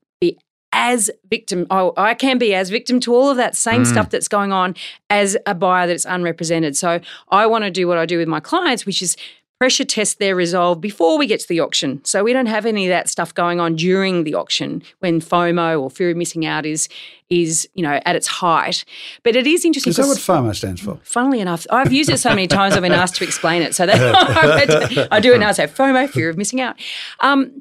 [0.79, 3.85] as victim, oh, I can be as victim to all of that same mm.
[3.85, 4.75] stuff that's going on
[5.09, 6.77] as a buyer that's unrepresented.
[6.77, 9.17] So I want to do what I do with my clients, which is
[9.59, 11.99] pressure test their resolve before we get to the auction.
[12.05, 15.81] So we don't have any of that stuff going on during the auction when FOMO
[15.81, 16.87] or fear of missing out is
[17.29, 18.85] is you know at its height.
[19.23, 19.91] But it is interesting.
[19.91, 20.97] Is that what FOMO stands for?
[21.03, 22.73] Funnily enough, I've used it so many times.
[22.73, 23.75] I've been asked to explain it.
[23.75, 25.49] So that I do it now.
[25.49, 26.77] I say FOMO, fear of missing out.
[27.19, 27.59] Um,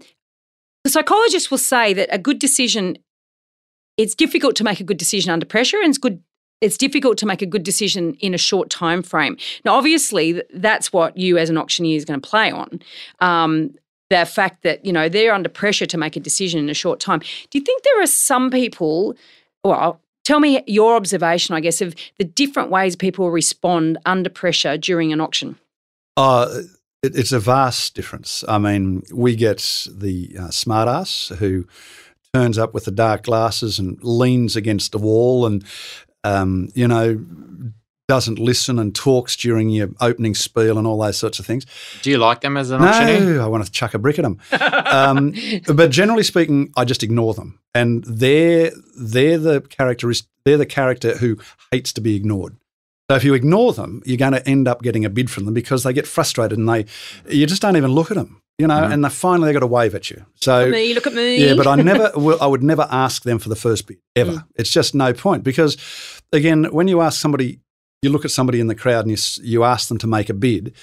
[0.84, 2.96] the psychologist will say that a good decision,
[3.98, 6.22] it's difficult to make a good decision under pressure and it's good
[6.60, 9.36] it's difficult to make a good decision in a short time frame.
[9.64, 12.80] Now, obviously, that's what you as an auctioneer is going to play on.
[13.20, 13.76] Um,
[14.10, 16.98] the fact that you know they're under pressure to make a decision in a short
[16.98, 17.20] time.
[17.20, 19.14] Do you think there are some people?
[19.62, 24.76] Well, tell me your observation, I guess, of the different ways people respond under pressure
[24.78, 25.58] during an auction.
[26.16, 26.62] Uh,
[27.02, 28.44] it, it's a vast difference.
[28.48, 31.66] I mean, we get the uh, smartass who
[32.34, 35.64] turns up with the dark glasses and leans against the wall and,
[36.24, 37.20] um, you know,
[38.08, 41.66] doesn't listen and talks during your opening spiel and all those sorts of things.
[42.02, 43.34] Do you like them as an no, auctioneer?
[43.34, 44.38] No, I want to chuck a brick at them.
[44.86, 45.34] um,
[45.66, 50.28] but generally speaking, I just ignore them, and they're they're the characteristic.
[50.46, 51.36] They're the character who
[51.70, 52.56] hates to be ignored.
[53.10, 55.54] So if you ignore them, you're going to end up getting a bid from them
[55.54, 56.84] because they get frustrated and they,
[57.26, 58.92] you just don't even look at them, you know, mm-hmm.
[58.92, 60.24] and they finally they got to wave at you.
[60.34, 61.46] So look at me, look at me.
[61.46, 64.32] Yeah, but I never, I would never ask them for the first bid ever.
[64.32, 64.44] Mm.
[64.56, 65.76] It's just no point because,
[66.32, 67.60] again, when you ask somebody,
[68.02, 70.34] you look at somebody in the crowd and you, you ask them to make a
[70.34, 70.74] bid.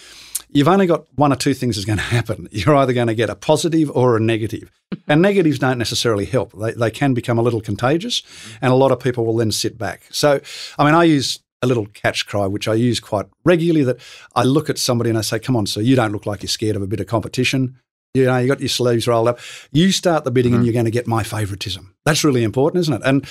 [0.49, 2.47] You've only got one or two things that's going to happen.
[2.51, 4.71] You're either going to get a positive or a negative.
[5.07, 6.53] and negatives don't necessarily help.
[6.53, 8.23] They, they can become a little contagious,
[8.61, 10.03] and a lot of people will then sit back.
[10.11, 10.39] So,
[10.77, 13.99] I mean, I use a little catch cry, which I use quite regularly, that
[14.36, 16.47] I look at somebody and I say, come on, sir, you don't look like you're
[16.47, 17.78] scared of a bit of competition.
[18.13, 19.39] You know, you got your sleeves rolled up.
[19.73, 20.60] You start the bidding mm-hmm.
[20.60, 21.93] and you're going to get my favoritism.
[22.06, 23.01] That's really important, isn't it?
[23.04, 23.28] And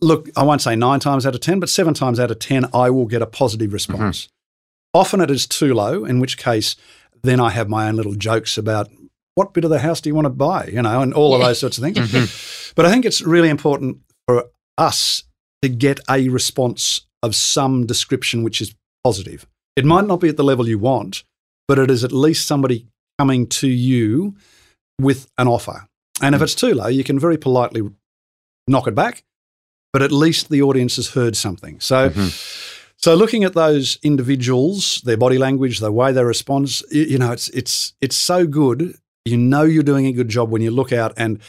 [0.00, 2.66] look, I won't say nine times out of 10, but seven times out of 10,
[2.74, 4.22] I will get a positive response.
[4.22, 4.98] Mm-hmm.
[4.98, 6.74] Often it is too low, in which case,
[7.22, 8.88] then I have my own little jokes about
[9.34, 11.40] what bit of the house do you want to buy, you know, and all of
[11.40, 11.98] those sorts of things.
[11.98, 12.72] Mm-hmm.
[12.74, 14.44] But I think it's really important for
[14.78, 15.24] us
[15.62, 19.46] to get a response of some description which is positive.
[19.76, 21.24] It might not be at the level you want,
[21.68, 22.86] but it is at least somebody
[23.18, 24.34] coming to you
[25.00, 25.88] with an offer.
[26.22, 27.82] And if it's too low, you can very politely
[28.68, 29.24] knock it back,
[29.92, 31.80] but at least the audience has heard something.
[31.80, 32.10] So,
[32.96, 37.32] so looking at those individuals, their body language, the way they respond, you, you know,
[37.32, 38.96] it's it's it's so good.
[39.24, 41.40] You know, you're doing a good job when you look out and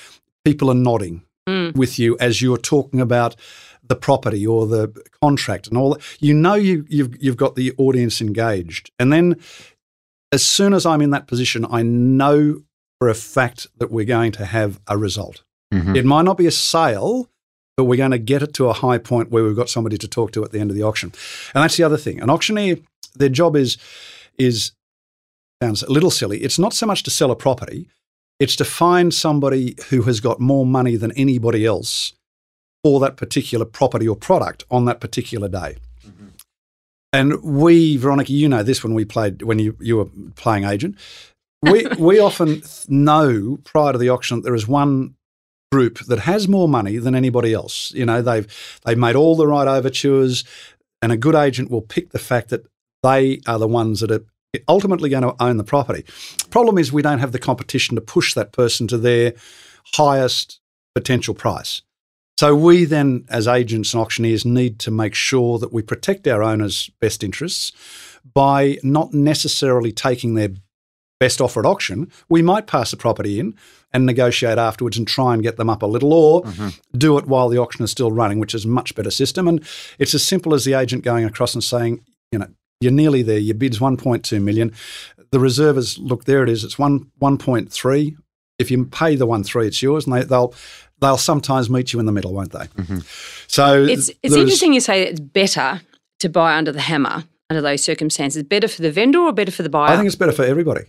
[0.44, 1.76] people are nodding Mm.
[1.76, 3.36] with you as you're talking about
[3.88, 6.02] the property or the contract and all that.
[6.19, 8.91] You know you you've you've got the audience engaged.
[9.00, 9.39] And then
[10.32, 12.62] as soon as I'm in that position, I know
[13.00, 15.43] for a fact that we're going to have a result.
[15.74, 15.95] Mhm.
[15.95, 17.30] It might not be a sale,
[17.78, 20.08] but we're going to get it to a high point where we've got somebody to
[20.08, 21.12] talk to at the end of the auction.
[21.54, 22.21] And that's the other thing.
[22.21, 22.78] An auctioneer,
[23.15, 23.78] their job is
[24.38, 24.71] is
[25.62, 26.39] sounds a little silly.
[26.39, 27.88] It's not so much to sell a property,
[28.39, 32.13] it's to find somebody who has got more money than anybody else
[32.86, 35.76] for that particular property or product on that particular day.
[36.08, 36.28] Mm-hmm.
[37.12, 40.95] And we, Veronica, you know this when we played when you, you were playing agent.
[41.63, 45.15] We we often know prior to the auction that there is one
[45.71, 47.91] group that has more money than anybody else.
[47.91, 48.48] You know, they've
[48.86, 50.43] they've made all the right overtures,
[51.02, 52.67] and a good agent will pick the fact that
[53.02, 54.24] they are the ones that are
[54.67, 56.06] ultimately going to own the property.
[56.52, 59.34] Problem is, we don't have the competition to push that person to their
[59.95, 60.60] highest
[60.93, 61.82] potential price.
[62.38, 66.43] So we then, as agents and auctioneers, need to make sure that we protect our
[66.43, 67.71] owners' best interests
[68.34, 70.50] by not necessarily taking their
[71.19, 72.12] best offer at auction.
[72.28, 73.56] We might pass the property in
[73.93, 76.69] and negotiate afterwards and try and get them up a little, or mm-hmm.
[76.98, 79.48] do it while the auction is still running, which is a much better system.
[79.48, 79.63] And
[79.98, 82.48] it's as simple as the agent going across and saying, you know,
[82.82, 83.38] you're nearly there.
[83.38, 84.74] Your bid's 1.2 million.
[85.32, 86.65] The reserve is look, there it is.
[86.65, 88.17] It's one 1.3.
[88.58, 90.54] If you pay the one three, it's yours, and they, they'll
[91.02, 92.68] they'll sometimes meet you in the middle, won't they?
[93.48, 95.82] So It's it's interesting you say it's better
[96.20, 98.44] to buy under the hammer under those circumstances.
[98.44, 99.91] Better for the vendor or better for the buyer?
[99.91, 100.86] I think it's better for everybody.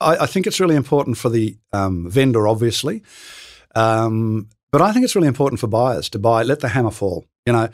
[0.00, 3.02] I, I think it's really important for the um, vendor, obviously,
[3.74, 6.42] um, but I think it's really important for buyers to buy.
[6.42, 7.68] Let the hammer fall, you know,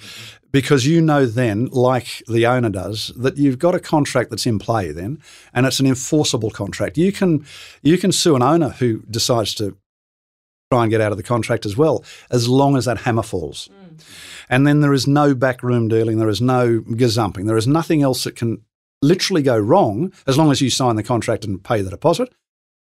[0.50, 4.58] because you know then, like the owner does, that you've got a contract that's in
[4.58, 5.20] play then,
[5.52, 6.96] and it's an enforceable contract.
[6.96, 7.44] You can
[7.82, 9.76] you can sue an owner who decides to
[10.70, 13.68] try and get out of the contract as well, as long as that hammer falls.
[13.68, 14.04] Mm.
[14.50, 18.24] And then there is no backroom dealing, there is no gazumping, there is nothing else
[18.24, 18.62] that can
[19.00, 22.32] literally go wrong as long as you sign the contract and pay the deposit.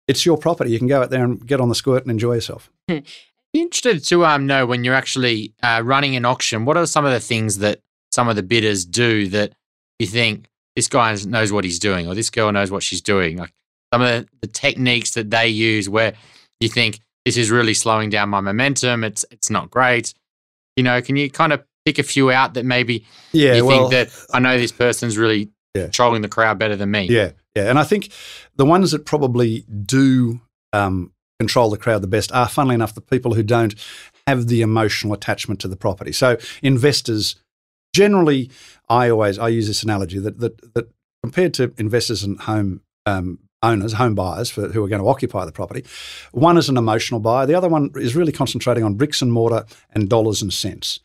[0.06, 0.70] It's your property.
[0.70, 2.70] You can go out there and get on the squirt and enjoy yourself.
[3.54, 7.04] Be interested to um, know when you're actually uh, running an auction, what are some
[7.04, 9.52] of the things that some of the bidders do that
[10.00, 13.38] you think this guy knows what he's doing or this girl knows what she's doing?
[13.38, 13.52] Like
[13.92, 16.14] some of the, the techniques that they use where
[16.58, 19.04] you think this is really slowing down my momentum.
[19.04, 20.12] It's it's not great.
[20.76, 23.88] You know, can you kind of pick a few out that maybe Yeah, you well,
[23.88, 25.84] think that I know this person's really Yeah.
[25.84, 27.06] controlling the crowd better than me?
[27.06, 27.70] yeah, yeah.
[27.70, 28.10] And I think
[28.56, 30.40] the ones that probably do
[30.72, 33.74] um, control the crowd the best are, funnily enough, the people who don't
[34.26, 36.12] have the emotional attachment to the property.
[36.12, 37.36] So investors
[37.94, 38.50] generally,
[38.88, 40.88] I always I use this analogy that that, that
[41.22, 45.44] compared to investors and home um, owners, home buyers for, who are going to occupy
[45.44, 45.84] the property,
[46.32, 47.46] one is an emotional buyer.
[47.46, 51.00] The other one is really concentrating on bricks and mortar and dollars and cents.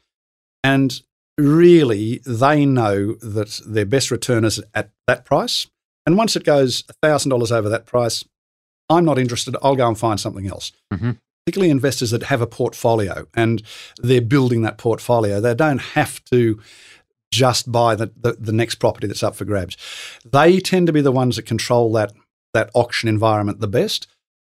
[0.63, 1.01] And
[1.37, 5.67] really, they know that their best return is at that price.
[6.05, 8.25] And once it goes $1,000 over that price,
[8.89, 9.55] I'm not interested.
[9.61, 10.71] I'll go and find something else.
[10.93, 11.17] Mhm.
[11.45, 13.63] Particularly investors that have a portfolio and
[13.97, 15.39] they're building that portfolio.
[15.41, 16.59] They don't have to
[17.31, 19.77] just buy the, the, the next property that's up for grabs.
[20.25, 22.11] They tend to be the ones that control that,
[22.53, 24.07] that auction environment the best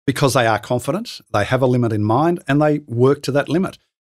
[0.05, 3.49] because they are confident, they have a limit in mind, and they work to that
[3.49, 3.77] limit.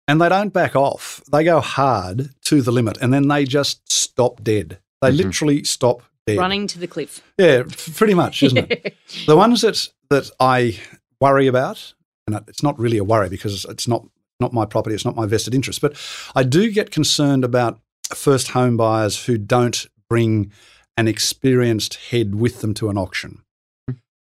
[0.08, 1.21] And they don't back off.
[1.32, 4.80] They go hard to the limit and then they just stop dead.
[5.01, 5.17] They Mhm.
[5.17, 6.38] literally stop dead.
[6.38, 7.21] Running to the cliff.
[7.38, 7.63] Yeah,
[7.95, 8.95] pretty much, isn't it?
[9.28, 10.79] The ones that that I
[11.19, 11.93] worry about,
[12.27, 14.05] and it's not really a worry because it's not
[14.39, 15.95] not my property, it's not my vested interest, but
[16.35, 17.79] I do get concerned about
[18.13, 20.51] first home buyers who don't bring
[20.97, 23.41] an experienced head with them to an auction,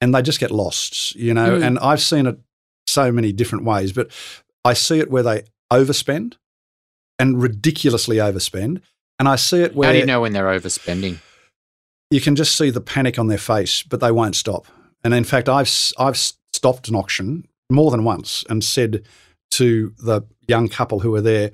[0.00, 1.58] and they just get lost, you know.
[1.58, 1.66] Mm.
[1.66, 2.38] And I've seen it
[2.86, 4.10] so many different ways, but
[4.64, 6.34] I see it where they overspend
[7.18, 8.80] and ridiculously overspend,
[9.18, 11.18] and I see it where How do you know when they're overspending?
[12.10, 14.66] you can just see the panic on their face, but they won't stop.
[15.04, 16.16] And in fact, I've s- I've
[16.52, 19.02] stopped an auction more than once and said
[19.52, 21.50] to the young couple who were there,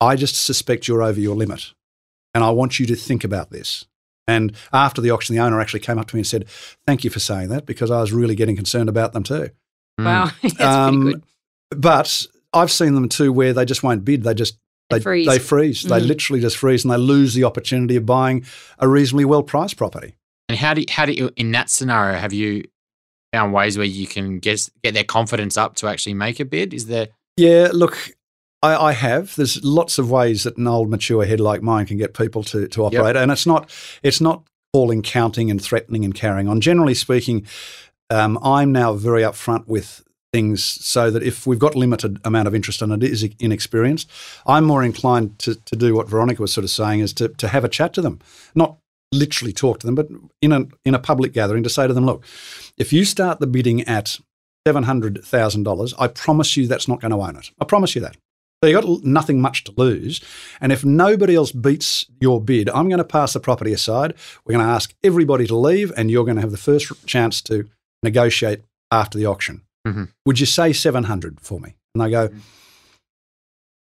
[0.00, 1.72] "I just suspect you're over your limit,
[2.34, 3.84] and I want you to think about this."
[4.26, 6.46] And after the auction, the owner actually came up to me and said,
[6.86, 9.50] "Thank you for saying that because I was really getting concerned about them too."
[10.00, 10.04] Mm.
[10.04, 11.24] Wow, that's Um, pretty good.
[11.80, 14.22] But I've seen them too where they just won't bid.
[14.24, 14.58] They just
[14.90, 15.26] They they freeze.
[15.26, 15.82] They freeze.
[15.82, 16.06] They Mm.
[16.06, 18.44] literally just freeze, and they lose the opportunity of buying
[18.78, 20.14] a reasonably well priced property.
[20.48, 22.64] And how do you, how do you in that scenario have you
[23.32, 26.74] found ways where you can get get their confidence up to actually make a bid?
[26.74, 27.08] Is there?
[27.36, 28.10] Yeah, look,
[28.62, 29.34] I, I have.
[29.36, 32.68] There's lots of ways that an old mature head like mine can get people to
[32.68, 33.70] to operate, and it's not
[34.02, 36.60] it's not calling, counting, and threatening and carrying on.
[36.60, 37.46] Generally speaking,
[38.10, 40.02] um, I'm now very upfront with
[40.32, 44.10] things so that if we've got limited amount of interest and it is inexperienced,
[44.46, 47.48] I'm more inclined to, to do what Veronica was sort of saying is to, to
[47.48, 48.18] have a chat to them,
[48.54, 48.78] not
[49.12, 50.08] literally talk to them, but
[50.40, 52.24] in a in a public gathering to say to them, look,
[52.76, 54.18] if you start the bidding at
[54.66, 57.50] seven hundred thousand dollars, I promise you that's not going to own it.
[57.60, 58.16] I promise you that.
[58.62, 60.20] So you've got nothing much to lose.
[60.60, 64.14] And if nobody else beats your bid, I'm going to pass the property aside.
[64.44, 67.42] We're going to ask everybody to leave, and you're going to have the first chance
[67.42, 67.68] to
[68.04, 68.60] negotiate
[68.92, 69.62] after the auction.
[69.86, 70.04] Mm-hmm.
[70.26, 71.74] Would you say 700 for me?
[71.94, 72.28] And they go,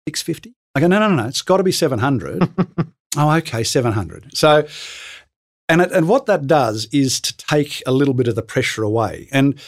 [0.07, 0.53] 650?
[0.75, 1.27] I go, no, no, no, no.
[1.27, 2.47] It's got to be 700.
[3.17, 4.37] oh, okay, 700.
[4.37, 4.67] So,
[5.69, 8.83] and, it, and what that does is to take a little bit of the pressure
[8.83, 9.27] away.
[9.31, 9.59] And,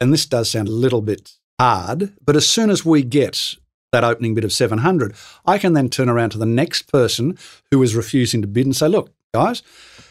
[0.00, 3.56] and this does sound a little bit hard, but as soon as we get
[3.92, 7.36] that opening bid of 700, I can then turn around to the next person
[7.70, 9.62] who is refusing to bid and say, look, guys,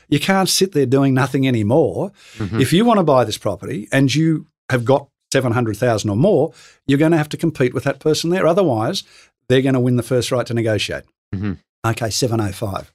[0.10, 2.12] you can't sit there doing nothing anymore.
[2.38, 2.60] Mm-hmm.
[2.60, 6.54] If you want to buy this property and you have got 700,000 or more,
[6.88, 8.48] you're going to have to compete with that person there.
[8.48, 9.04] Otherwise,
[9.48, 11.04] they're going to win the first right to negotiate.
[11.34, 11.54] Mm-hmm.
[11.86, 12.92] Okay, 705.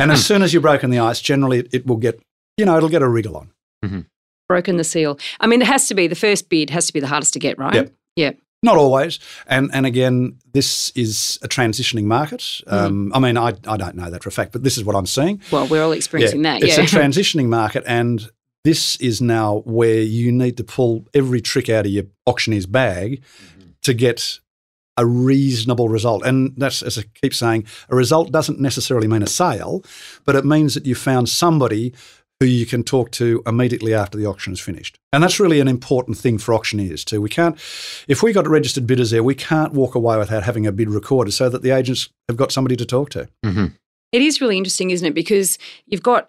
[0.00, 2.20] And as soon as you've broken the ice, generally it, it will get,
[2.56, 3.50] you know, it'll get a wriggle on.
[3.84, 4.00] Mm-hmm.
[4.48, 5.18] Broken the seal.
[5.40, 7.38] I mean, it has to be the first bid has to be the hardest to
[7.38, 7.74] get, right?
[7.74, 7.92] Yep.
[8.16, 8.32] Yeah.
[8.62, 12.40] Not always, and and again, this is a transitioning market.
[12.40, 12.72] Mm.
[12.72, 14.96] Um, I mean, I, I don't know that for a fact, but this is what
[14.96, 15.42] I'm seeing.
[15.52, 16.66] Well, we're all experiencing yeah, that.
[16.66, 16.80] Yeah.
[16.80, 18.26] It's a transitioning market, and
[18.64, 23.20] this is now where you need to pull every trick out of your auctioneer's bag
[23.20, 23.68] mm-hmm.
[23.82, 24.40] to get
[24.96, 26.24] a reasonable result.
[26.24, 29.84] And that's, as I keep saying, a result doesn't necessarily mean a sale,
[30.24, 31.94] but it means that you found somebody
[32.40, 34.98] who you can talk to immediately after the auction is finished.
[35.12, 37.20] And that's really an important thing for auctioneers too.
[37.20, 37.56] We can't,
[38.08, 41.32] if we got registered bidders there, we can't walk away without having a bid recorded
[41.32, 43.28] so that the agents have got somebody to talk to.
[43.44, 43.66] Mm-hmm.
[44.12, 45.14] It is really interesting, isn't it?
[45.14, 46.28] Because you've got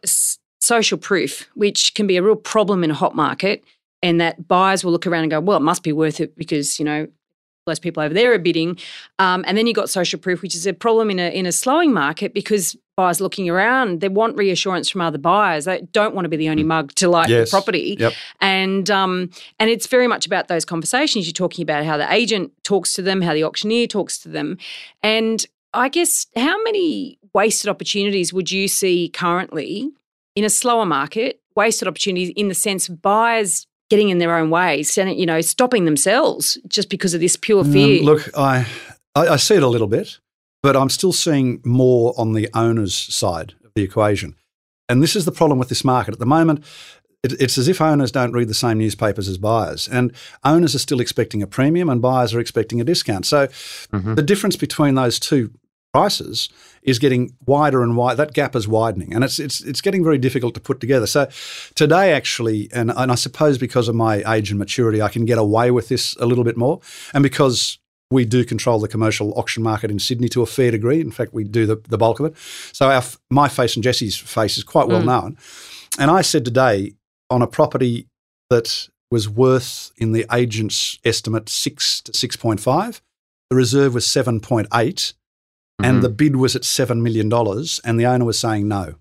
[0.62, 3.64] social proof, which can be a real problem in a hot market,
[4.02, 6.80] and that buyers will look around and go, well, it must be worth it because,
[6.80, 7.08] you know,
[7.66, 8.78] those people over there are bidding.
[9.20, 11.52] Um, and then you've got social proof, which is a problem in a in a
[11.52, 15.66] slowing market because buyers looking around, they want reassurance from other buyers.
[15.66, 16.68] They don't want to be the only mm.
[16.68, 17.50] mug to like yes.
[17.50, 17.98] the property.
[18.00, 18.14] Yep.
[18.40, 21.26] And um, and it's very much about those conversations.
[21.26, 24.58] You're talking about how the agent talks to them, how the auctioneer talks to them.
[25.02, 29.92] And I guess how many wasted opportunities would you see currently
[30.36, 34.84] in a slower market, wasted opportunities in the sense buyers getting in their own way,
[34.96, 38.00] you know, stopping themselves just because of this pure fear.
[38.00, 38.68] Um, look, I,
[39.14, 40.20] I, I see it a little bit,
[40.64, 44.36] but I'm still seeing more on the owner's side of the equation.
[44.90, 46.14] And this is the problem with this market.
[46.14, 46.64] At the moment,
[47.24, 49.88] it's as if owners don't read the same newspapers as buyers.
[49.88, 50.14] And
[50.44, 53.26] owners are still expecting a premium and buyers are expecting a discount.
[53.26, 54.14] So mm-hmm.
[54.14, 55.52] the difference between those two
[55.96, 56.50] prices
[56.82, 58.18] is getting wider and wider.
[58.18, 61.08] That gap is widening, and it's it's it's getting very difficult to put together.
[61.08, 61.22] So
[61.74, 65.38] today, actually, and and I suppose because of my age and maturity, I can get
[65.38, 66.80] away with this a little bit more,
[67.14, 67.80] and because
[68.12, 71.02] we do control the commercial auction market in Sydney to a fair degree.
[71.02, 72.36] In fact, we do the, the bulk of it.
[72.72, 75.06] So our, my face and Jesse's face is quite well mm.
[75.06, 75.38] known.
[75.98, 76.94] And I said today
[77.30, 78.06] on a property
[78.52, 83.02] that was worth in the agent's estimate six to six point five,
[83.50, 85.14] the reserve was seven point eight
[85.82, 85.86] mm-hmm.
[85.86, 87.32] and the bid was at $7 million,
[87.84, 88.96] and the owner was saying no.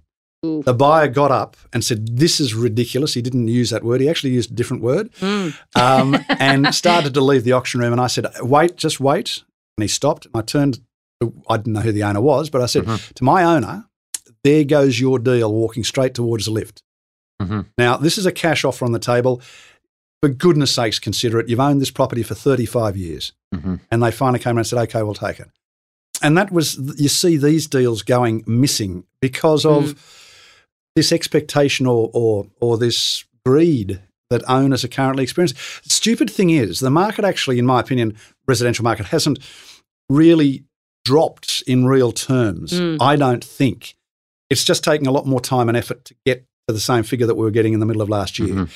[0.44, 3.14] The buyer got up and said, This is ridiculous.
[3.14, 4.02] He didn't use that word.
[4.02, 5.56] He actually used a different word mm.
[5.74, 7.92] um, and started to leave the auction room.
[7.92, 9.42] And I said, Wait, just wait.
[9.78, 10.26] And he stopped.
[10.34, 10.80] I turned,
[11.48, 13.12] I didn't know who the owner was, but I said, mm-hmm.
[13.14, 13.86] To my owner,
[14.42, 16.82] there goes your deal walking straight towards the lift.
[17.40, 17.62] Mm-hmm.
[17.78, 19.40] Now, this is a cash offer on the table.
[20.22, 21.48] For goodness sakes, consider it.
[21.48, 23.32] You've owned this property for 35 years.
[23.54, 23.76] Mm-hmm.
[23.90, 25.48] And they finally came around and said, Okay, we'll take it
[26.24, 30.90] and that was you see these deals going missing because of mm.
[30.96, 34.00] this expectation or, or or this greed
[34.30, 35.58] that owners are currently experiencing.
[35.84, 38.16] The stupid thing is the market actually, in my opinion,
[38.48, 39.38] residential market hasn't
[40.08, 40.64] really
[41.04, 42.72] dropped in real terms.
[42.72, 42.96] Mm.
[43.00, 43.94] I don't think
[44.48, 47.26] it's just taking a lot more time and effort to get to the same figure
[47.26, 48.48] that we were getting in the middle of last year.
[48.48, 48.72] Mm-hmm.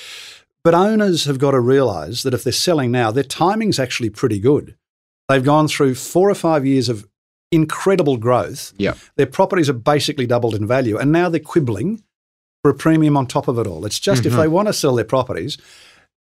[0.64, 4.38] But owners have got to realise that if they're selling now, their timing's actually pretty
[4.38, 4.76] good.
[5.28, 7.08] They've gone through four or five years of
[7.50, 8.72] incredible growth.
[8.76, 8.94] Yeah.
[9.16, 12.02] Their properties have basically doubled in value, and now they're quibbling
[12.62, 13.86] for a premium on top of it all.
[13.86, 14.32] It's just mm-hmm.
[14.32, 15.58] if they want to sell their properties,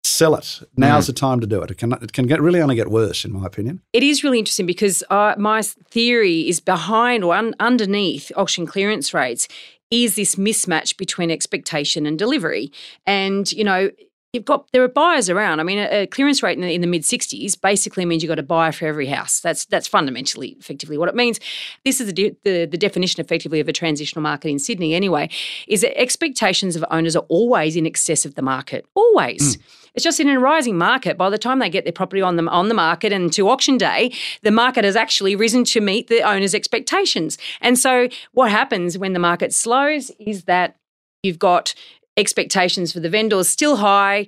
[0.04, 0.60] sell it.
[0.76, 1.08] Now's mm.
[1.08, 1.70] the time to do it.
[1.70, 3.82] It can it can get really only get worse, in my opinion.
[3.92, 9.12] It is really interesting because uh, my theory is behind or un- underneath auction clearance
[9.14, 9.48] rates
[9.90, 12.70] is this mismatch between expectation and delivery.
[13.06, 13.90] And you know,
[14.32, 15.60] you've got there are buyers around.
[15.60, 18.28] I mean, a, a clearance rate in the, in the mid 60s basically means you've
[18.28, 19.40] got a buyer for every house.
[19.40, 21.40] That's that's fundamentally, effectively, what it means.
[21.84, 24.94] This is the, de- the the definition, effectively, of a transitional market in Sydney.
[24.94, 25.30] Anyway,
[25.66, 28.86] is that expectations of owners are always in excess of the market.
[28.94, 29.56] Always.
[29.56, 29.62] Mm.
[29.94, 31.16] It's just in a rising market.
[31.16, 33.78] By the time they get their property on the on the market and to auction
[33.78, 34.12] day,
[34.42, 37.38] the market has actually risen to meet the owner's expectations.
[37.60, 40.76] And so, what happens when the market slows is that
[41.22, 41.74] you've got
[42.18, 44.26] expectations for the vendors still high,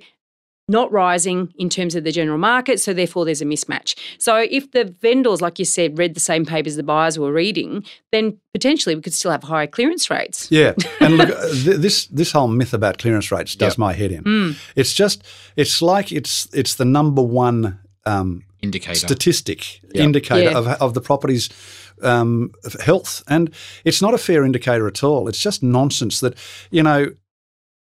[0.67, 2.79] not rising in terms of the general market.
[2.79, 3.95] So therefore, there's a mismatch.
[4.17, 7.83] So if the vendors, like you said, read the same papers the buyers were reading,
[8.11, 10.49] then potentially we could still have higher clearance rates.
[10.49, 13.77] Yeah, and look, this this whole myth about clearance rates does yep.
[13.77, 14.23] my head in.
[14.23, 14.55] Mm.
[14.75, 15.23] It's just
[15.55, 20.03] it's like it's it's the number one um, indicator statistic yep.
[20.03, 20.57] indicator yeah.
[20.57, 21.49] of of the property's
[22.01, 22.51] um,
[22.83, 25.27] health, and it's not a fair indicator at all.
[25.27, 26.35] It's just nonsense that
[26.71, 27.11] you know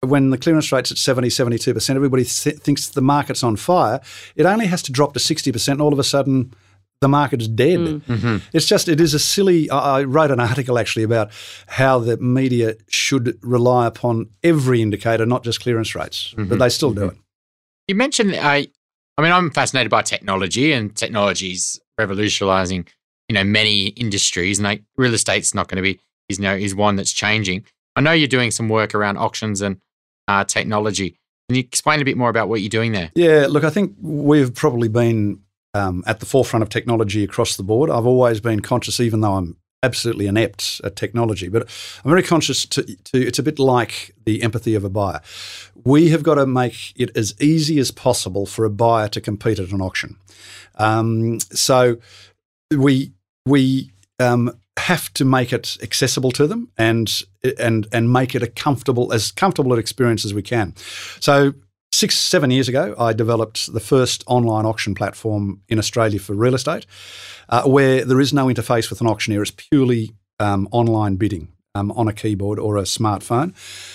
[0.02, 4.00] when the clearance rate's at 70, 72%, everybody th- thinks the market's on fire.
[4.34, 6.52] It only has to drop to 60%, and all of a sudden,
[7.00, 7.78] the market is dead.
[7.78, 8.00] Mm.
[8.02, 8.36] Mm-hmm.
[8.52, 9.70] It's just, it is a silly.
[9.70, 11.30] I wrote an article actually about
[11.66, 16.48] how the media should rely upon every indicator, not just clearance rates, mm-hmm.
[16.48, 17.16] but they still do mm-hmm.
[17.16, 17.22] it.
[17.88, 18.68] You mentioned, uh, I
[19.20, 22.86] mean, I'm fascinated by technology, and technology's revolutionizing,
[23.28, 26.54] you know, many industries, and like real estate's not going to be, is, you know,
[26.54, 27.64] is one that's changing.
[27.94, 29.80] I know you're doing some work around auctions and
[30.28, 31.16] uh, technology.
[31.48, 33.10] Can you explain a bit more about what you're doing there?
[33.14, 35.40] Yeah, look, I think we've probably been
[35.74, 37.90] um, at the forefront of technology across the board.
[37.90, 41.62] I've always been conscious, even though I'm absolutely inept at technology, but
[42.04, 45.20] I'm very conscious to, to it's a bit like the empathy of a buyer.
[45.84, 49.58] We have got to make it as easy as possible for a buyer to compete
[49.58, 50.16] at an auction.
[50.76, 51.96] Um, so
[52.70, 53.12] we
[53.44, 57.22] we um, have to make it accessible to them and
[57.58, 60.74] and and make it a comfortable as comfortable an experience as we can.
[61.20, 61.52] So
[61.92, 66.54] six seven years ago, I developed the first online auction platform in Australia for real
[66.54, 66.86] estate,
[67.50, 69.42] uh, where there is no interface with an auctioneer.
[69.42, 71.48] It's purely um, online bidding.
[71.74, 73.54] Um, on a keyboard or a smartphone.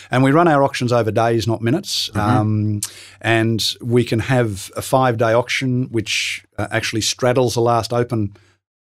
[0.10, 2.10] And we run our auctions over days, not minutes.
[2.10, 2.20] Mm-hmm.
[2.20, 2.82] Um,
[3.22, 8.36] and we can have a five day auction, which uh, actually straddles the last open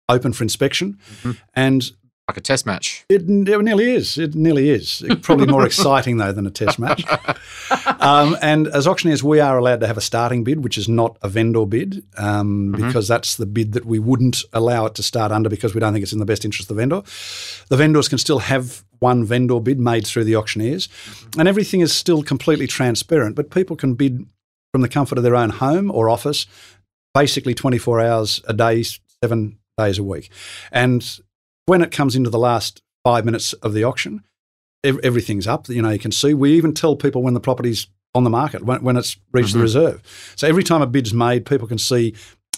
[0.09, 0.99] open for inspection.
[1.23, 1.33] Mm-hmm.
[1.55, 1.91] And
[2.29, 3.05] like a test match.
[3.09, 4.17] It, it, nearly is.
[4.17, 5.05] It nearly is.
[5.23, 7.05] Probably more exciting though than a test match.
[7.99, 11.17] Um, and as auctioneers, we are allowed to have a starting bid, which is not
[11.23, 12.87] a vendor bid, um, mm-hmm.
[12.87, 15.93] because that's the bid that we wouldn't allow it to start under because we don't
[15.93, 17.03] think it's in the best interest of the vendor.
[17.69, 21.41] The vendors can still have one vendor bid made through the auctioneers, mm-hmm.
[21.41, 23.35] and everything is still completely transparent.
[23.35, 24.27] But people can bid
[24.73, 26.47] from the comfort of their own home or office,
[27.15, 28.85] basically 24 hours a day,
[29.23, 30.31] seven days a week.
[30.71, 31.19] And
[31.67, 34.23] when it comes into the last five minutes of the auction,
[34.85, 35.69] everything's up.
[35.69, 36.35] You know, you can see.
[36.35, 39.59] We even tell people when the property's on the market, when, when it's reached mm-hmm.
[39.59, 40.33] the reserve.
[40.37, 42.15] So every time a bid's made, people can see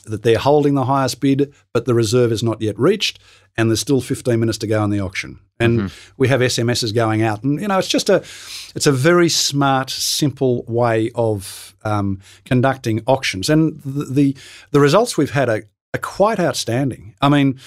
[0.06, 3.18] that they're holding the highest bid, but the reserve is not yet reached,
[3.56, 5.38] and there's still 15 minutes to go in the auction.
[5.58, 6.12] And mm-hmm.
[6.16, 8.16] we have SMSs going out, and you know, it's just a,
[8.74, 14.36] it's a very smart, simple way of um, conducting auctions, and the, the,
[14.72, 15.62] the results we've had are,
[15.94, 17.14] are quite outstanding.
[17.20, 17.60] I mean,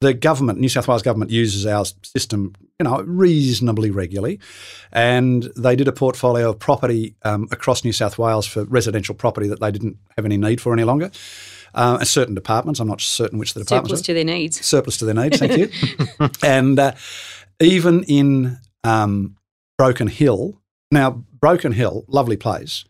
[0.00, 4.38] the government, New South Wales government, uses our system, you know, reasonably regularly,
[4.92, 9.48] and they did a portfolio of property um, across New South Wales for residential property
[9.48, 11.10] that they didn't have any need for any longer.
[11.74, 13.90] Uh, certain departments, I'm not certain which the departments.
[13.90, 14.64] Surplus to their needs.
[14.64, 15.38] Surplus to their needs.
[15.38, 15.70] Thank you.
[16.42, 16.92] and uh,
[17.60, 19.36] even in um,
[19.76, 20.60] Broken Hill,
[20.92, 22.84] now Broken Hill, lovely place,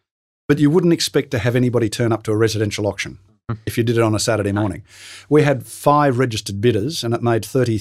[0.49, 3.19] but you wouldn't expect to have anybody turn up to a residential auction
[3.67, 4.83] if you did it on a Saturday morning.
[5.29, 7.81] We had five registered bidders and it made 30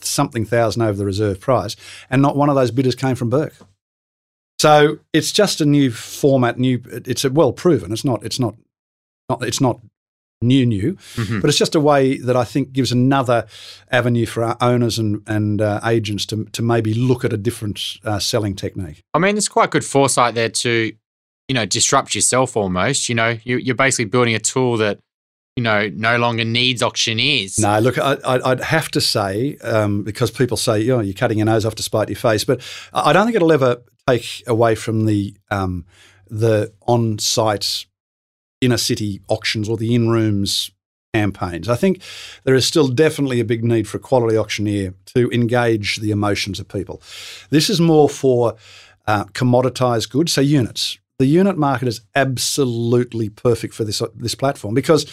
[0.00, 1.76] something thousand over the reserve price,
[2.10, 3.54] and not one of those bidders came from Bourke.
[4.58, 6.80] So it's just a new format, new.
[6.86, 7.92] It's a well proven.
[7.92, 8.24] It's not.
[8.24, 8.54] It's not.
[9.28, 9.80] not it's not
[10.42, 11.40] new, new, mm-hmm.
[11.40, 13.46] but it's just a way that I think gives another
[13.90, 17.98] avenue for our owners and and uh, agents to to maybe look at a different
[18.04, 19.02] uh, selling technique.
[19.12, 20.92] I mean, there's quite good foresight there to
[21.48, 23.08] you know, disrupt yourself almost.
[23.08, 24.98] You know, you, you're basically building a tool that,
[25.56, 27.58] you know, no longer needs auctioneers.
[27.58, 31.38] No, look, I, would have to say, um, because people say, you know, you're cutting
[31.38, 32.60] your nose off to spite your face, but
[32.92, 35.86] I don't think it'll ever take away from the um,
[36.28, 37.86] the on-site
[38.60, 40.72] inner city auctions or the in-rooms
[41.14, 41.68] campaigns.
[41.68, 42.02] I think
[42.44, 46.58] there is still definitely a big need for a quality auctioneer to engage the emotions
[46.58, 47.00] of people.
[47.50, 48.56] This is more for
[49.06, 54.74] uh, commoditized goods, so units the unit market is absolutely perfect for this this platform
[54.74, 55.06] because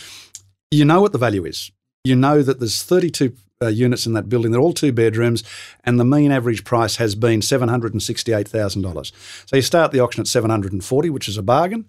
[0.71, 1.71] you know what the value is.
[2.03, 4.51] You know that there's 32 uh, units in that building.
[4.51, 5.43] They're all two bedrooms,
[5.83, 9.13] and the mean average price has been seven hundred and sixty-eight thousand dollars.
[9.45, 11.85] So you start the auction at seven hundred and forty, which is a bargain,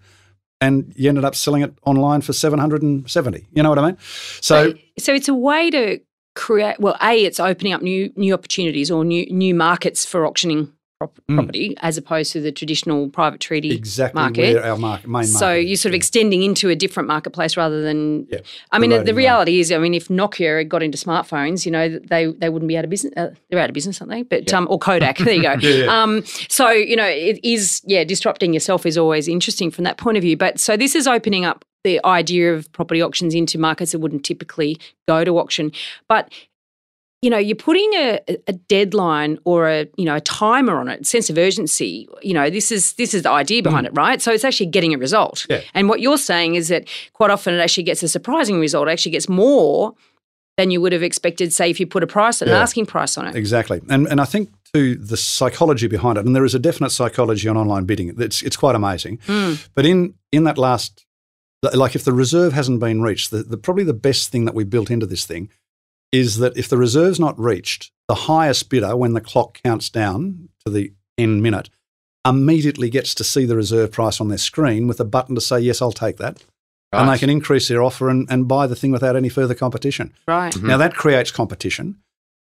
[0.61, 3.45] and you ended up selling it online for seven hundred and seventy.
[3.51, 3.97] You know what I mean?
[3.99, 5.99] So, so, so it's a way to
[6.35, 6.79] create.
[6.79, 11.19] Well, a it's opening up new new opportunities or new new markets for auctioning prop-
[11.29, 11.35] Mm.
[11.35, 14.57] property as opposed to the traditional private treaty exactly market.
[14.57, 18.27] our market, main So market you're sort of extending into a different marketplace rather than.
[18.31, 18.39] Yeah,
[18.71, 21.89] I mean, the, reality is, I mean, if Nokia had got into smartphones, you know,
[21.89, 23.13] they they wouldn't be out of business.
[23.17, 24.23] Uh, they're out of business, aren't they?
[24.23, 25.17] But um, or Kodak.
[25.17, 25.55] there you go.
[25.59, 26.03] Yeah, yeah.
[26.03, 30.17] Um, so you know, it is yeah, disrupting yourself is always interesting from that point
[30.17, 30.37] of view.
[30.37, 34.23] But so this is opening up the idea of property auctions into markets that wouldn't
[34.23, 34.77] typically
[35.07, 35.71] go to auction,
[36.09, 36.31] but
[37.25, 38.19] you know you're putting a,
[38.51, 41.91] a deadline or a you know a timer on it sense of urgency
[42.29, 44.93] you know this is this is the idea behind it right so it's actually getting
[44.93, 45.51] a result Mm.
[45.53, 45.61] Yeah.
[45.77, 46.81] and what you're saying is that
[47.19, 49.93] quite often it actually gets a surprising result it actually gets more
[50.57, 52.61] than you would have expected say if you put a price an Yeah.
[52.65, 53.77] asking price on it Exactly.
[53.93, 57.47] And and I think too the psychology behind it, and there is a definite psychology
[57.51, 58.07] on online bidding.
[58.27, 59.13] It's it's quite amazing.
[59.27, 59.53] Mm.
[59.75, 59.97] But in
[60.31, 60.91] in that last
[61.83, 64.63] like if the reserve hasn't been reached, the, the probably the best thing that we
[64.65, 65.49] built into this thing
[66.15, 70.49] is that if the reserve's not reached, the highest bidder, when the clock counts down
[70.65, 71.69] to the end minute,
[72.25, 75.59] immediately gets to see the reserve price on their screen with a button to say,
[75.59, 76.43] Yes, I'll take that.
[76.91, 80.13] And they can increase their offer and, and buy the thing without any further competition.
[80.27, 80.63] right Mhm.
[80.63, 81.97] Now that creates competition,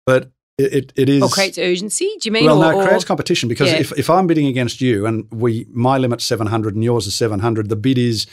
[0.07, 2.83] but it, it, it is or creates urgency do you mean well, or, no, it
[2.83, 3.79] or- creates competition because Yeah.
[3.79, 7.13] if, if I'm bidding against you and we my limit's seven hundred and yours is
[7.15, 8.25] seven hundred, the bid is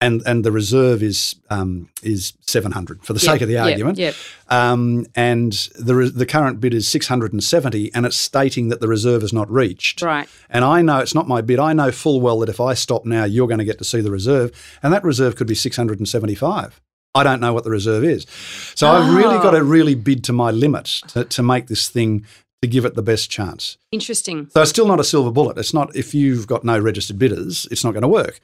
[0.00, 3.54] and and the reserve is um, is seven hundred for the Yep, sake of the
[3.54, 3.98] yep, argument.
[3.98, 4.14] yep.
[4.48, 8.68] Um, and the re- the current bid is six hundred and seventy, and it's stating
[8.68, 10.02] that the reserve is not reached.
[10.02, 11.58] right And I know it's not my bid.
[11.58, 14.00] I know full well that if I stop now, you're going to get to see
[14.00, 14.50] the reserve,
[14.82, 16.80] and that reserve could be six hundred and seventy-five.
[17.14, 18.26] I don't know what the reserve is,
[18.74, 19.42] so I've really Oh.
[19.42, 22.26] got to really bid to my limit to, to make this thing
[22.60, 23.78] to give it the best chance.
[23.90, 25.56] interesting So it's still not a silver bullet.
[25.56, 28.40] It's not if you've got no registered bidders, it's not going to work.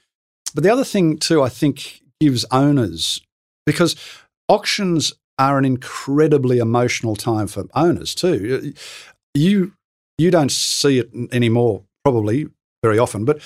[0.55, 3.21] But the other thing too, I think, gives owners
[3.67, 3.97] because
[4.49, 8.73] auctions are an incredibly emotional time for owners too.
[9.35, 9.73] You
[10.19, 12.47] you don't see it anymore, probably
[12.85, 13.41] very often, but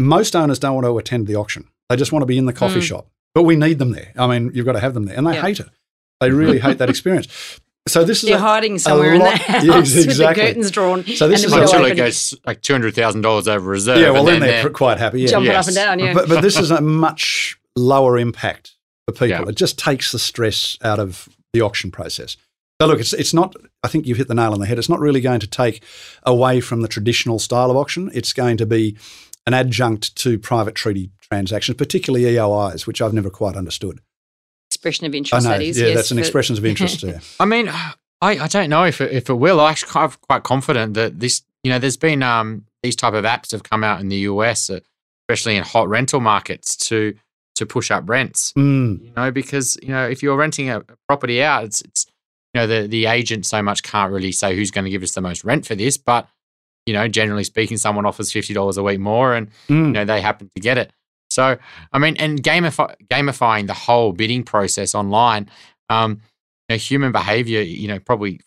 [0.00, 1.68] most owners don't want to attend the auction.
[1.88, 2.82] They just want to be in the coffee Mm.
[2.82, 3.06] shop.
[3.34, 4.12] But we need them there.
[4.16, 5.42] I mean, you've got to have them there, and they Yeah.
[5.42, 5.68] hate it.
[6.20, 7.28] They really hate that experience.
[7.88, 11.04] So this is they're a- hiding somewhere in the house Yeah, with the curtains drawn
[11.04, 13.48] So this and is the a- window until it goes like two hundred thousand dollars
[13.48, 13.98] over reserve.
[13.98, 14.10] yeah.
[14.10, 15.22] Well, and then they're they're- quite happy.
[15.22, 15.28] Yeah.
[15.28, 15.64] jumping Yes.
[15.66, 18.76] up and down yeah But, but this is a much lower impact
[19.06, 19.28] for people.
[19.28, 19.48] Yeah.
[19.48, 22.36] It just takes the stress out of the auction process.
[22.80, 23.54] So look, it's it's not.
[23.84, 24.78] I think you've hit the nail on the head.
[24.78, 25.82] It's not really going to take
[26.24, 28.10] away from the traditional style of auction.
[28.14, 28.96] It's going to be
[29.46, 34.00] an adjunct to private treaty transactions, particularly EOIs, which I've never quite understood.
[34.82, 37.02] Expression of I interest know, that is yeah, yes, that's an expression of interest.
[37.02, 37.20] Yeah.
[37.38, 39.60] I mean, I, I don't know if it, if it will.
[39.60, 43.52] I'm quite, quite confident that this, you know, there's been um, these type of apps
[43.52, 44.80] have come out in the US, uh,
[45.22, 47.14] especially in hot rental markets, to
[47.54, 48.52] to push up rents.
[48.54, 52.06] Mm, You know, because you know if you're renting a, a property out, it's it's
[52.54, 55.12] you know the the agent so much can't really say who's going to give us
[55.12, 56.28] the most rent for this, but
[56.86, 59.92] you know, generally speaking, someone offers fifty dollars a week more, and you mm.
[59.92, 60.92] know they happen to get it.
[61.32, 61.56] So
[61.92, 65.48] I mean, and gamify, gamifying the whole bidding process online,
[65.90, 66.20] um,
[66.68, 68.40] you know, human behavior, you know, probably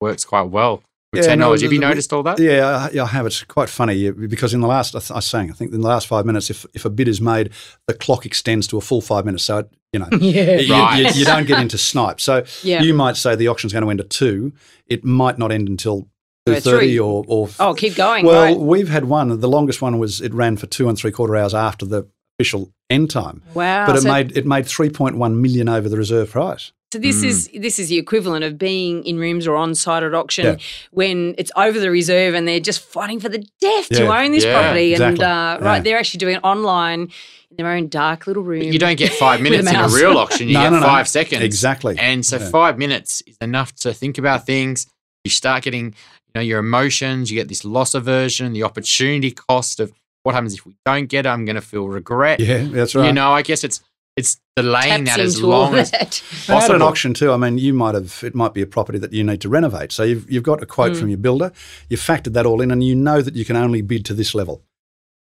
[0.00, 0.82] works quite well
[1.12, 1.64] with Yeah, no, technology.
[1.66, 2.38] Have you the- the- noticed all that?
[2.38, 3.26] Yeah, I, yeah, I have.
[3.26, 5.80] It's quite funny because in the last, I, th- I was saying, I think in
[5.80, 7.50] the last five minutes, if, if a bid is made,
[7.86, 9.44] the clock extends to a full five minutes.
[9.44, 10.98] So, it, you know, yeah you, Right.
[11.14, 12.20] you, you don't get into snipe.
[12.20, 14.52] So yeah you might say the auction's going to end at two.
[14.86, 16.08] It might not end until two
[16.46, 16.98] thirty three.
[16.98, 18.56] or, or oh keep going well, right.
[18.58, 19.40] we've had one.
[19.40, 22.06] The longest one was it ran for two and three quarter hours after the
[22.38, 25.88] official end time, wow but it so, made it made three point one million over
[25.88, 26.72] the reserve price.
[26.92, 27.24] so this Mm.
[27.24, 30.56] is this is the equivalent of being in rooms or on site at auction Yeah.
[30.92, 34.44] when it's over the reserve and they're just fighting for the death to own this
[34.44, 35.24] Yeah, property and exactly.
[35.24, 37.08] uh, right they're actually doing it online
[37.50, 39.76] in their own dark little room But you don't get five With a minutes in
[39.76, 40.46] a real auction.
[40.48, 40.86] You No, get no, no.
[40.86, 41.42] five seconds.
[41.42, 41.96] Exactly.
[41.98, 42.50] And so Yeah.
[42.50, 44.86] five minutes is enough to think about things.
[45.24, 45.92] You start getting, you
[46.36, 47.30] know, your emotions.
[47.30, 51.26] You get this loss aversion, the opportunity cost of what happens if we don't get
[51.26, 51.28] it.
[51.28, 52.38] I'm going to feel regret.
[52.40, 53.06] Yeah, that's right.
[53.06, 53.80] You know, I guess it's
[54.16, 56.22] it's delaying taps that as long as that.
[56.48, 58.98] And at an auction too, I mean, you might have, it might be a property
[58.98, 59.92] that you need to renovate.
[59.92, 61.00] So you've, you've got a quote Mm.
[61.00, 61.52] from your builder,
[61.90, 64.34] you've factored that all in, and you know that you can only bid to this
[64.34, 64.62] level.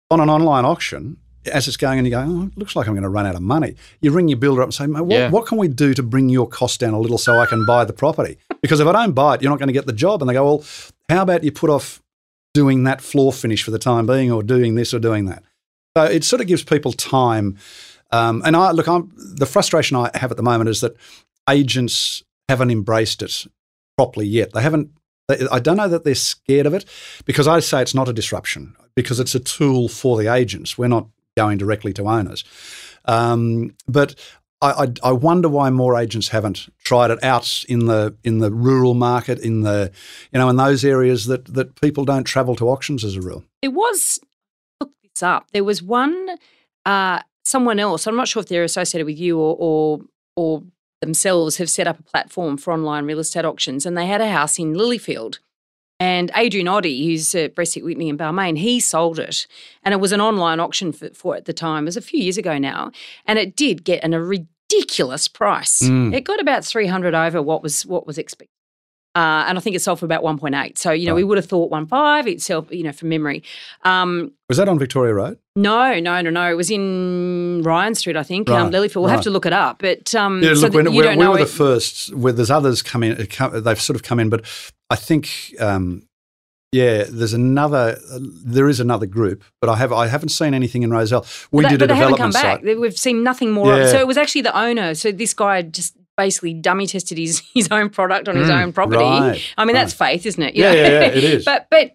[0.10, 2.94] On an online auction, as it's going and you go, oh, it looks like I'm
[2.94, 3.76] going to run out of money.
[4.02, 5.30] You ring your builder up and say, mate, what, Yeah.
[5.30, 7.86] what can we do to bring your cost down a little so I can buy
[7.86, 8.38] the property?
[8.62, 10.22] Because if I don't buy it, you're not going to get the job.
[10.22, 10.64] And they go, well,
[11.08, 12.02] how about you put off
[12.54, 15.44] doing that floor finish for the time being or doing this or doing that?
[15.98, 17.58] So it sort of gives people time.
[18.12, 20.96] Um, and I look, I'm, the frustration I have at the moment is that
[21.50, 23.46] agents haven't embraced it
[23.98, 24.54] properly yet.
[24.54, 24.92] They haven't.
[25.52, 26.86] I don't know that they're scared of it
[27.24, 30.76] because I say it's not a disruption because it's a tool for the agents.
[30.76, 31.08] We're not
[31.40, 32.44] going directly to owners.
[33.06, 34.16] Um, but
[34.62, 38.52] I, I, I, wonder why more agents haven't tried it out in the in the
[38.52, 39.92] rural market, in the
[40.32, 43.44] you know in those areas that that people don't travel to auctions as a rule.
[43.62, 44.20] It was
[44.82, 45.48] look this up.
[45.54, 46.38] There was one
[46.86, 48.06] uh, someone else.
[48.06, 50.02] I'm not sure if they're associated with you or or,
[50.36, 50.64] or
[51.02, 54.30] themselves have set up a platform for online real estate auctions, and they had a
[54.30, 55.40] house in Lilyfield.
[56.00, 59.48] And Adrian Oddie, who's at Bresic Whitney in Balmain, he sold it.
[59.84, 61.84] And it was an online auction for, for at the time.
[61.84, 62.92] It was a few years ago now.
[63.26, 65.82] And it did get an, a ridiculous price.
[65.82, 66.14] Mm.
[66.14, 68.54] It got about 300 over what was what was expected.
[69.16, 70.78] Uh, and I think it sold for about 1.8.
[70.78, 73.44] So, you know, we would have thought 1.5 itself, you know, from memory.
[73.84, 75.40] Um, was that on Victoria Road?
[75.56, 76.50] No, no, no, no.
[76.50, 78.96] It was in Ryan Street, I think, um, right, um, Lilyfield.
[78.98, 79.14] We'll right.
[79.16, 79.80] have to look it up.
[79.80, 83.02] But um, yeah, look, so when, we, we were the first, where there's others come
[83.02, 84.46] in, they've sort of come in, but
[84.90, 86.08] I think um,
[86.72, 88.00] yeah, there's another.
[88.12, 91.26] Uh, there is another group, but I have I haven't seen anything in Rozelle.
[91.52, 92.64] We but, did but a development haven't come site.
[92.64, 92.78] back.
[92.78, 93.68] We've seen nothing more.
[93.68, 93.76] Yeah.
[93.76, 93.92] Of it.
[93.92, 94.94] So it was actually the owner.
[94.94, 98.72] So this guy just basically dummy tested his his own product on mm, his own
[98.72, 98.98] property.
[98.98, 99.82] Right, I mean, right.
[99.82, 100.56] that's faith, isn't it?
[100.56, 101.46] You yeah, yeah, yeah, it is.
[101.52, 101.94] but but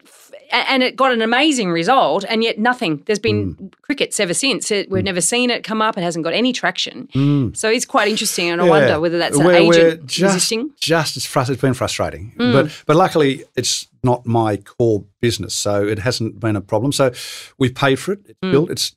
[0.54, 3.02] and it got an amazing result, and yet nothing.
[3.06, 3.72] There's been mm.
[3.82, 4.70] crickets ever since.
[4.70, 5.06] It, we've mm.
[5.06, 5.98] never seen it come up.
[5.98, 7.08] It hasn't got any traction.
[7.08, 7.56] Mm.
[7.56, 10.70] So it's quite interesting, and I wonder whether that's an we're, agent we're just, resisting.
[10.78, 12.52] Just it's, frust- it's been frustrating, mm.
[12.52, 16.92] but but luckily it's not my core business, so it hasn't been a problem.
[16.92, 17.12] So
[17.58, 18.20] we've paid for it.
[18.26, 18.52] It's mm.
[18.52, 18.70] built.
[18.70, 18.94] It's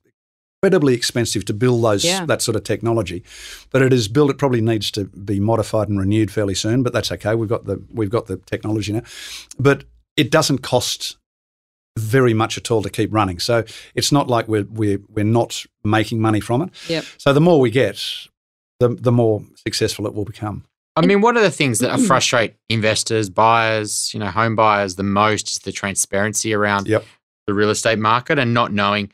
[0.62, 2.26] incredibly expensive to build those yeah.
[2.26, 3.24] that sort of technology,
[3.72, 4.30] but it is built.
[4.30, 7.36] It probably needs to be modified and renewed fairly soon, but that's okay.
[7.36, 9.04] We've got the we've got the technology now,
[9.60, 9.84] but
[10.16, 11.18] it doesn't cost
[11.98, 13.40] very much at all to keep running.
[13.40, 13.64] So
[13.96, 16.70] it's not like we're we're we're not making money from it.
[16.88, 17.06] Yep.
[17.18, 18.04] So the more we get,
[18.80, 20.66] the the more successful it will become.
[20.96, 25.04] I mean, one of the things that frustrate investors, buyers, you know, home buyers the
[25.04, 27.06] most is the transparency around yep.
[27.46, 29.12] the real estate market and not knowing,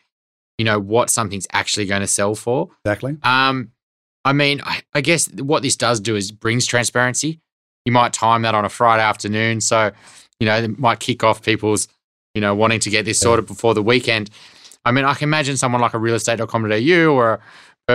[0.57, 2.69] you know, what something's actually going to sell for.
[2.85, 3.17] Exactly.
[3.23, 3.71] Um,
[4.25, 7.41] I mean, I, I guess what this does do is brings transparency.
[7.83, 9.91] You might time that on a Friday afternoon, so
[10.39, 11.87] you know, it might kick off people's
[12.33, 14.29] you know, wanting to get this sorted before the weekend.
[14.85, 17.39] I mean, I can imagine someone like a realestate.com.au or a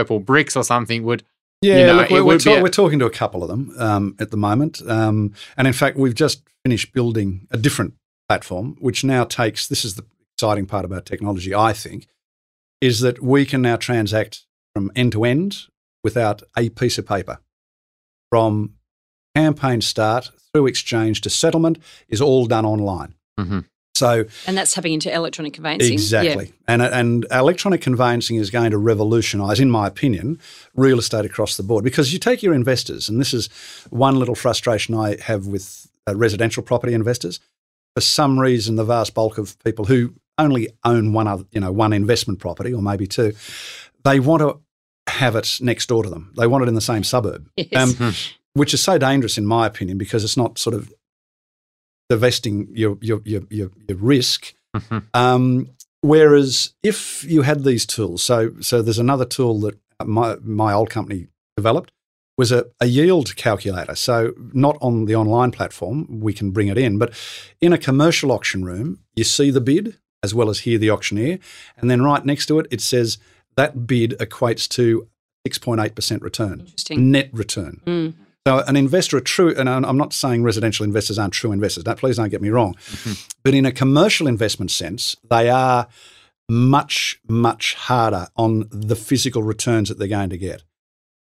[0.04, 1.22] Purplebricks or something would.
[1.60, 3.74] Yeah, you know, look, we're, we're, ta- a- we're, talking to a couple of them
[3.78, 4.80] um, at the moment.
[4.86, 7.94] Um, and in fact, we've just finished building a different
[8.28, 10.04] platform, which now takes this is the
[10.36, 12.06] exciting part about technology, I think,
[12.80, 15.62] is that we can now transact from end to end
[16.04, 17.38] without a piece of paper.
[18.30, 18.74] From
[19.34, 21.78] campaign start through exchange to settlement
[22.08, 23.14] is all done online.
[23.40, 23.60] Mm-hmm.
[23.98, 25.92] So, and that's tapping into electronic conveyancing.
[25.92, 26.46] Exactly.
[26.46, 26.52] Yeah.
[26.68, 30.38] And, and electronic conveyancing is going to revolutionise, in my opinion,
[30.74, 31.82] real estate across the board.
[31.82, 33.48] Because you take your investors, and this is
[33.90, 37.40] one little frustration I have with uh, residential property investors.
[37.96, 41.72] For some reason, the vast bulk of people who only own one other, you know,
[41.72, 43.32] one investment property or maybe two,
[44.04, 44.60] they want to
[45.08, 46.32] have it next door to them.
[46.36, 47.48] They want it in the same suburb.
[47.56, 47.74] Yes.
[47.74, 48.10] Um, hmm.
[48.54, 50.92] which is so dangerous in my opinion because it's not sort of
[52.08, 54.54] divesting your your your your, your risk.
[54.76, 54.98] Mm-hmm.
[55.14, 55.70] Um,
[56.02, 60.90] whereas if you had these tools, so so there's another tool that my my old
[60.90, 61.92] company developed
[62.36, 63.96] was a, a yield calculator.
[63.96, 67.12] So not on the online platform, we can bring it in, but
[67.60, 71.38] in a commercial auction room, you see the bid as well as hear the auctioneer,
[71.76, 73.18] and then right next to it, it says
[73.56, 75.08] that bid equates to
[75.46, 77.80] 6.8% return, net return.
[77.86, 78.14] Mm.
[78.48, 81.84] So an investor, a true, and I'm not saying residential investors aren't true investors.
[81.84, 82.76] Don't, please don't get me wrong.
[82.76, 83.12] Mm-hmm.
[83.42, 85.86] But in a commercial investment sense, they are
[86.48, 90.62] much, much harder on the physical returns that they're going to get.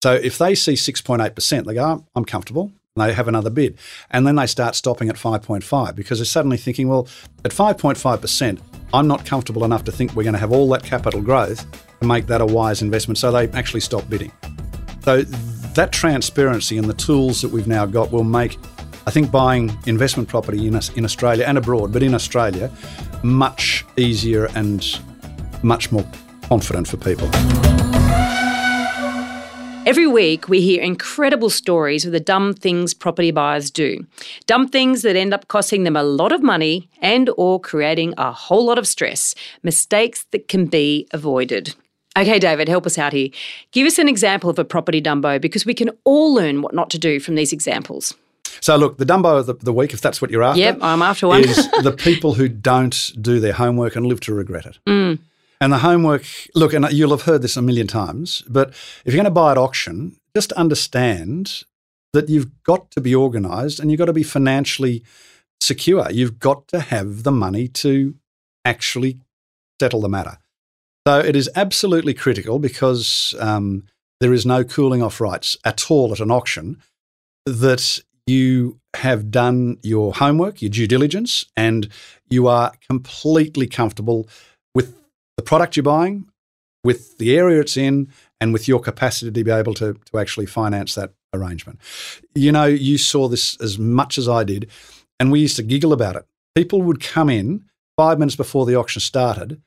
[0.02, 2.72] So if they see 6.8%, they go, oh, I'm comfortable.
[2.94, 3.78] And they have another bid.
[4.10, 7.08] And then they start stopping at 5.5 because they're suddenly thinking, well,
[7.42, 8.60] at 5.5%,
[8.92, 11.64] I'm not comfortable enough to think we're going to have all that capital growth
[12.02, 13.16] to make that a wise investment.
[13.16, 14.30] So they actually stop bidding.
[15.04, 15.24] So
[15.74, 18.58] that transparency and the tools that we've now got will make,
[19.06, 22.70] I think, buying investment property in, in Australia and abroad, but in Australia,
[23.22, 24.86] much easier and
[25.62, 26.06] much more
[26.48, 27.28] confident for people.
[29.86, 34.06] Every week, we hear incredible stories of the dumb things property buyers do.
[34.46, 38.32] Dumb things that end up costing them a lot of money and or creating a
[38.32, 39.34] whole lot of stress.
[39.62, 41.74] Mistakes that can be avoided.
[42.16, 43.28] Okay, David, help us out here.
[43.72, 46.90] Give us an example of a property dumbo because we can all learn what not
[46.90, 48.14] to do from these examples.
[48.60, 51.02] So, look, the Dumbo of the, the week, if that's what you're after, yep, I'm
[51.02, 51.40] after one.
[51.44, 54.78] is the people who don't do their homework and live to regret it.
[54.86, 55.18] Mm.
[55.60, 58.70] And the homework, look, and you'll have heard this a million times, but
[59.04, 61.64] if you're going to buy at auction, just understand
[62.12, 65.02] that you've got to be organised and you've got to be financially
[65.60, 66.10] secure.
[66.10, 68.14] You've got to have the money to
[68.64, 69.20] actually
[69.80, 70.38] settle the matter.
[71.06, 73.84] So it is absolutely critical because um,
[74.20, 76.80] there is no cooling off rights at all at an auction
[77.44, 81.88] that you have done your homework, your due diligence, and
[82.30, 84.26] you are completely comfortable
[84.74, 84.96] with
[85.36, 86.26] the product you're buying,
[86.82, 88.08] with the area it's in,
[88.40, 91.78] and with your capacity to be able to, to actually finance that arrangement.
[92.34, 94.70] You know, you saw this as much as I did,
[95.20, 96.24] and we used to giggle about it.
[96.54, 97.64] People would come in
[97.96, 99.60] five minutes before the auction started,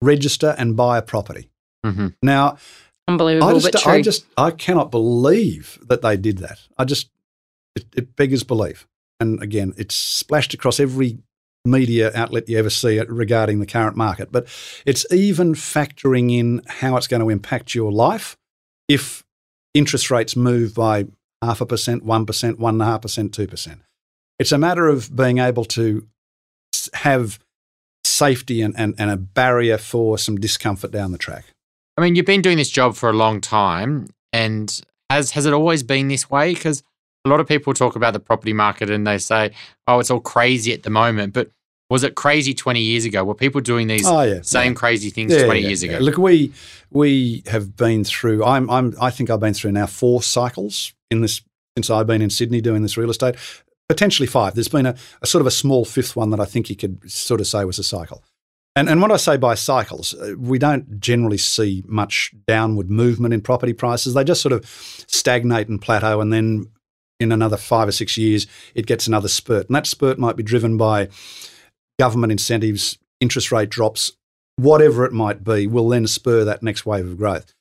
[0.00, 1.50] register and buy a property.
[1.84, 2.08] Mm-hmm.
[2.22, 2.58] Now,
[3.06, 3.92] Unbelievable, I just, but true.
[3.92, 6.58] I just, I cannot believe that they did that.
[6.76, 7.10] I just,
[7.74, 8.86] it, it beggars belief.
[9.20, 11.18] And again, it's splashed across every
[11.64, 14.30] media outlet you ever see regarding the current market.
[14.30, 14.46] But
[14.84, 18.36] it's even factoring in how it's going to impact your life
[18.88, 19.24] if
[19.74, 21.06] interest rates move by
[21.42, 23.80] half a percent, one percent, one and a half percent, two percent.
[24.38, 26.06] It's a matter of being able to
[26.94, 27.38] have
[28.08, 31.44] safety and, and, and a barrier for some discomfort down the track.
[31.96, 34.80] I mean, you've been doing this job for a long time, and
[35.10, 36.54] has has it always been this way?
[36.54, 36.82] Because
[37.24, 39.50] a lot of people talk about the property market and they say,
[39.86, 41.50] "Oh, it's all crazy at the moment," but
[41.90, 43.24] was it crazy 20 years ago?
[43.24, 44.78] Were people doing these Oh, yeah, same yeah.
[44.78, 45.98] crazy things Yeah, 20 yeah, years ago?
[45.98, 46.52] Look, we
[46.90, 48.44] we have been through.
[48.44, 51.42] I'm I'm I think I've been through now four cycles in this
[51.76, 53.36] since I've been in Sydney doing this real estate.
[53.88, 54.54] Potentially five.
[54.54, 57.10] There's been a, a sort of a small fifth one that I think you could
[57.10, 58.22] sort of say was a cycle.
[58.76, 63.34] And and what I say by cycles, uh, we don't generally see much downward movement
[63.34, 64.14] in property prices.
[64.14, 64.64] They just sort of
[65.08, 66.70] stagnate and plateau, and then
[67.18, 69.66] in another five or six years, it gets another spurt.
[69.66, 71.08] And that spurt might be driven by
[71.98, 74.12] government incentives, interest rate drops,
[74.56, 77.52] whatever it might be, will then spur that next wave of growth.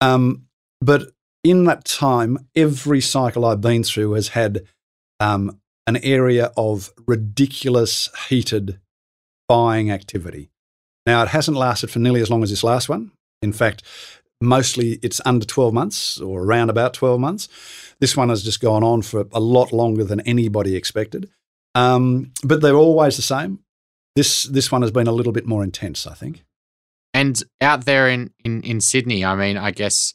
[0.00, 0.46] Um,
[0.80, 4.66] but in that time, every cycle I've been through has had
[5.22, 8.80] um, an area of ridiculous heated
[9.48, 10.50] buying activity.
[11.06, 13.12] Now, it hasn't lasted for nearly as long as this last one.
[13.40, 13.82] In fact,
[14.40, 17.48] mostly it's under 12 months or around about 12 months.
[18.00, 21.30] This one has just gone on for a lot longer than anybody expected.
[21.74, 23.60] Um, but they're always the same.
[24.14, 26.44] This this one has been a little bit more intense, I think.
[27.14, 30.14] And out there in, in, in Sydney, I mean, I guess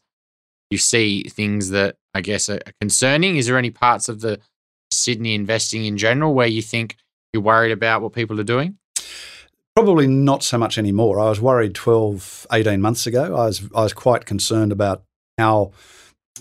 [0.70, 3.38] you see things that I guess are concerning.
[3.38, 4.40] Is there any parts of the
[4.92, 6.98] Sydney investing in general where you think
[7.34, 8.78] you're worried about what people are doing?
[9.76, 11.20] Probably not so much anymore.
[11.20, 13.36] I was worried 12, 18 months ago.
[13.36, 15.04] I was I was quite concerned about
[15.38, 15.72] how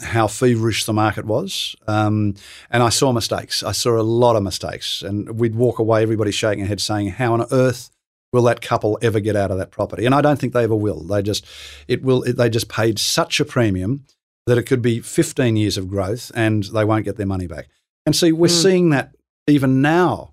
[0.03, 2.34] how feverish the market was, um,
[2.70, 3.62] and I saw mistakes.
[3.62, 7.11] I saw a lot of mistakes, and we'd walk away, everybody shaking their head, saying,
[7.11, 7.90] "How on earth
[8.32, 10.76] will that couple ever get out of that property?" And I don't think they ever
[10.76, 11.01] will.
[11.01, 11.44] They just
[11.88, 12.22] it will.
[12.22, 14.05] It, they just paid such a premium
[14.47, 17.68] that it could be 15 years of growth, and they won't get their money back.
[18.07, 18.62] And see, we're Mm.
[18.62, 19.14] seeing that
[19.48, 20.32] even now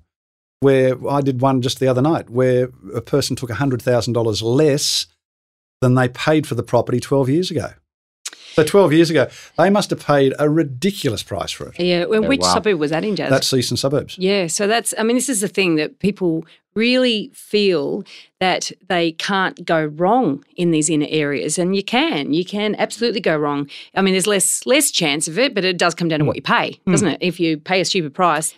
[0.62, 5.08] where I did one just the other night where a person took $100,000 less
[5.82, 7.72] than they paid for the property 12 years ago.
[8.54, 11.80] So 12 years ago, they must have paid a ridiculous price for it.
[11.80, 12.54] yeah, well, Oh, which wow.
[12.54, 13.32] suburb was that in, Jazz?
[13.32, 14.16] That's eastern suburbs.
[14.18, 16.46] Yeah, so that's, I mean, this is the thing that people
[16.76, 18.04] really feel
[18.40, 21.58] that they can't go wrong in these inner areas.
[21.58, 23.70] And you can, you can absolutely go wrong.
[23.96, 26.36] I mean, there's less less chance of it, but it does come down to what
[26.36, 27.18] you pay, doesn't it?
[27.22, 28.56] If you pay a stupid price.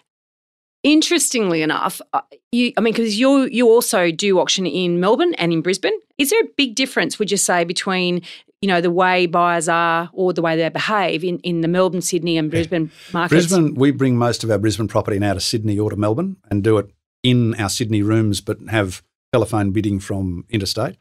[0.83, 5.51] Interestingly enough, uh, you, I mean, because you you also do auction in Melbourne and
[5.51, 5.97] in Brisbane.
[6.19, 8.21] Is there a big difference, would you say, between
[8.61, 12.01] you know the way buyers are or the way they behave in, in the Melbourne,
[12.01, 13.47] Sydney, and Brisbane markets?
[13.47, 16.63] Brisbane, we bring most of our Brisbane property now to Sydney or to Melbourne and
[16.63, 16.91] do it
[17.25, 19.01] in our Sydney rooms, but have
[19.33, 20.97] telephone bidding from interstate.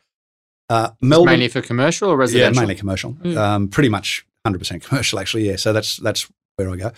[0.70, 2.40] Uh, Melbourne, Mainly for commercial or residential?
[2.40, 2.62] yeah, residential?
[2.62, 3.12] mainly commercial.
[3.12, 3.36] Mm.
[3.36, 5.46] Um, pretty much 100% commercial, actually.
[5.46, 6.92] Yeah, so that's that's where I go.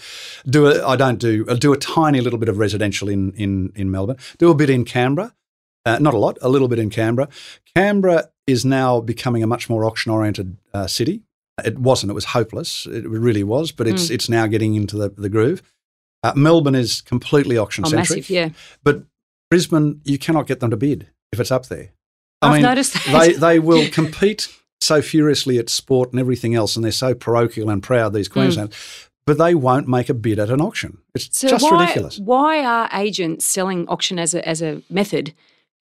[0.49, 3.73] Do a, I don't do I do a tiny little bit of residential in in
[3.75, 4.19] in Melbourne.
[4.39, 5.35] Do a bit in Canberra,
[5.85, 7.29] uh, not a lot, a little bit in Canberra.
[7.75, 11.23] Canberra is now becoming a much more auction oriented uh, city.
[11.65, 12.87] It wasn't; it was hopeless.
[12.87, 15.63] It really was, but it's it's now getting into the the groove.
[16.23, 18.51] Uh, Melbourne is completely auction oh, centric, massive, yeah.
[18.83, 19.03] but
[19.51, 21.91] Brisbane you cannot get them to bid if it's up there.
[22.43, 23.07] I've noticed that.
[23.21, 24.49] they they will compete
[24.81, 28.75] so furiously at sport and everything else, and they're so parochial and proud these Queensland,
[29.27, 30.99] but they won't make a bid at an auction.
[31.15, 31.39] It's.
[31.39, 32.19] So just why, ridiculous.
[32.19, 35.33] Why are agents selling auction as a as a method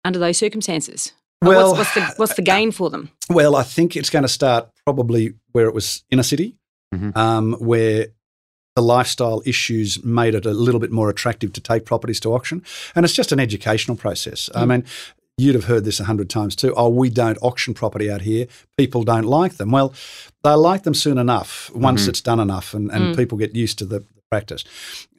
[0.06, 1.12] under those circumstances?
[1.42, 3.10] Like, Well, what's, what's the what's the gain for them?
[3.30, 6.56] Well, I think it's going to start probably where it was inner city,
[6.96, 7.16] Mhm.
[7.18, 8.08] um, where
[8.78, 12.62] the lifestyle issues made it a little bit more attractive to take properties to auction,
[12.96, 14.50] and it's just an educational process.
[14.56, 14.68] I Mm.
[14.70, 14.84] mean.
[15.40, 16.74] You'd have heard this a hundred times too.
[16.76, 18.48] Oh, we don't auction property out here.
[18.76, 19.70] People don't like them.
[19.70, 19.94] Well,
[20.44, 22.10] they like them soon enough once Mhm.
[22.10, 23.16] it's done enough and, and Mm.
[23.16, 24.64] people get used to the practice.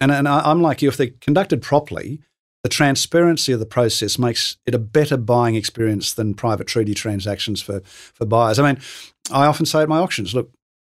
[0.01, 2.19] And, and I, I'm like you, if they're conducted properly,
[2.65, 7.63] the transparency of the process makes it a better buying experience than private treaty transactions
[7.63, 8.59] for, for buyers.
[8.59, 8.81] I mean,
[9.31, 10.51] I often say at my auctions, look,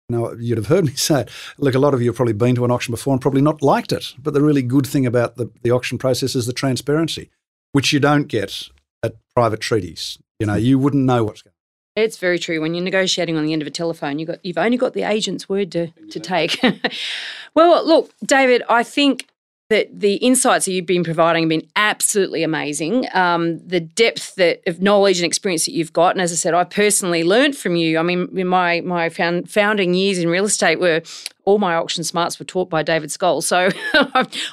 [0.09, 1.29] know, you'd have heard me say it.
[1.57, 3.61] Look, a lot of you have probably been to an auction before and probably not
[3.61, 4.13] liked it.
[4.17, 7.29] But the really good thing about the, the auction process is the transparency,
[7.71, 8.69] which you don't get
[9.03, 10.19] at private treaties.
[10.39, 10.65] You know, hmm.
[10.65, 11.55] you wouldn't know what's going on.
[12.03, 12.59] It's very true.
[12.59, 15.03] When you're negotiating on the end of a telephone, you got you've only got the
[15.03, 16.59] agent's word to, to take.
[17.55, 19.27] well, look, David, I think
[19.69, 23.07] that the insights that you've been providing have been absolutely amazing.
[23.13, 26.53] Um, the depth that, of knowledge and experience that you've got, and as I said,
[26.53, 27.97] I personally learned from you.
[27.97, 31.01] I mean, my my found, founding years in real estate were
[31.45, 33.43] all my auction smarts were taught by David Scholes.
[33.43, 33.69] So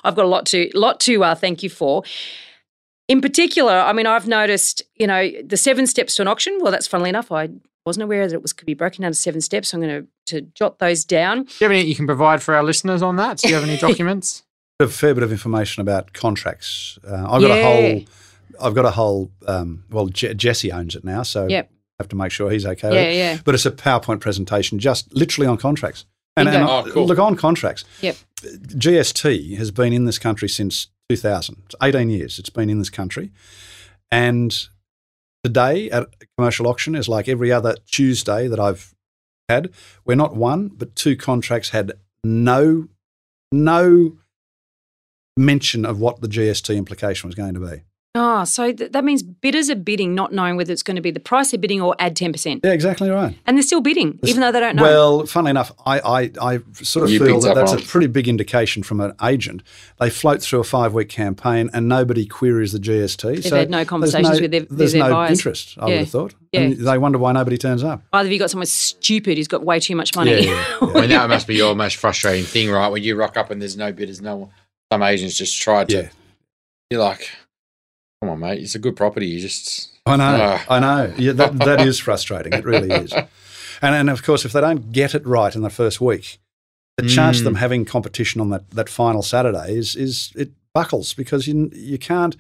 [0.05, 2.05] I've got a lot to lot to uh, thank you for.
[3.09, 6.59] In particular, I mean, I've noticed, you know, the seven steps to an auction.
[6.63, 7.51] Well, that's funnily enough, I
[7.85, 9.69] wasn't aware that it was could be broken down to seven steps.
[9.69, 11.45] So I'm going to, to jot those down.
[11.45, 13.39] Do you have any you can provide for our listeners on that?
[13.39, 14.45] Do you have any documents?
[14.83, 16.99] A fair bit of information about contracts.
[17.07, 18.05] Uh, I've got a whole.
[18.61, 19.31] I've got a whole.
[19.47, 21.71] Um, well, Je- Jesse owns it now, so yep.
[21.99, 22.89] I have to make sure he's okay.
[22.89, 23.17] Yeah, with it.
[23.17, 23.39] yeah.
[23.45, 26.05] But it's a PowerPoint presentation, just literally on contracts.
[26.37, 26.61] And, Bingo.
[26.61, 27.07] and Oh, cool.
[27.07, 27.85] look on contracts.
[28.01, 28.17] Yep.
[28.69, 31.57] GST has been in this country since 2000.
[31.67, 32.39] It's 18 years.
[32.39, 33.31] It's been in this country,
[34.11, 34.69] and
[35.45, 38.95] today at a commercial auction is like every other Tuesday that I've
[39.49, 39.71] had.
[40.05, 41.93] We're not one, but two contracts had
[42.25, 42.89] no,
[43.51, 44.17] no
[45.37, 47.83] mention of what the GST implication was going to be.
[48.15, 51.11] Oh, so th- that means bidders are bidding, not knowing whether it's going to be
[51.11, 52.61] the price they're bidding or add 10%.
[52.63, 53.35] Yeah, exactly right.
[53.47, 54.83] And they're still bidding, even though they don't know.
[54.83, 58.09] Well, funnily enough, I, I, I sort of You feel that that's on a pretty
[58.09, 59.63] big indication from an agent.
[59.99, 63.45] They float through a five week campaign and nobody queries the GST.
[63.45, 65.31] They've had no there's conversations with their- with There's their no buyers.
[65.39, 66.35] interest, I would have thought.
[66.53, 66.61] Yeah.
[66.61, 68.03] And they wonder why nobody turns up.
[68.13, 70.33] Either you've got someone stupid who's got way too much money.
[70.33, 72.89] Yeah, yeah, I mean, that must be your most frustrating thing, right?
[72.89, 74.51] When you rock up and there's no bidders, no one.
[74.93, 75.97] Some agents just tried to.
[76.03, 76.09] Yeah.
[76.91, 77.31] You're like,
[78.21, 78.61] come on, mate.
[78.61, 79.27] It's a good property.
[79.27, 79.89] You just.
[80.05, 80.65] I know, Ah.
[80.69, 81.15] I know.
[81.17, 82.53] Yeah, that, that is frustrating.
[82.53, 83.13] It really is.
[83.85, 86.39] And, and of course, if they don't get it right in the first week,
[86.99, 87.59] the chance of them Mm.
[87.59, 92.37] having competition on that, that final Saturday is is it buckles because you you can't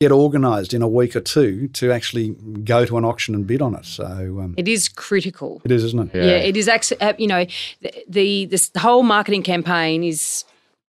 [0.00, 2.30] get organised in a week or two to actually
[2.64, 3.84] go to an auction and bid on it.
[3.84, 4.04] So
[4.40, 5.60] um, It is critical.
[5.64, 6.16] it is, isn't it?
[6.16, 6.66] Yeah, it is.
[6.66, 7.44] Acc- uh, you know,
[7.82, 10.44] the, the this the whole marketing campaign is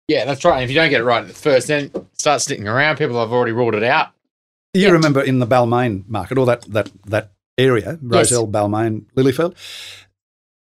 [0.08, 0.56] Yeah, that's right.
[0.56, 2.98] And if you don't get it right at the first, then start sticking around.
[2.98, 4.10] People have already ruled it out.
[4.74, 8.32] You remember in the Balmain market or that that that area, Yes.
[8.32, 9.56] Rozelle, Balmain, Lilyfield.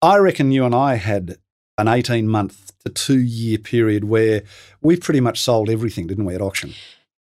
[0.03, 1.36] I reckon you and I had
[1.78, 4.42] an eighteen month to two year period where
[4.80, 6.72] we pretty much sold everything, didn't we, at auction?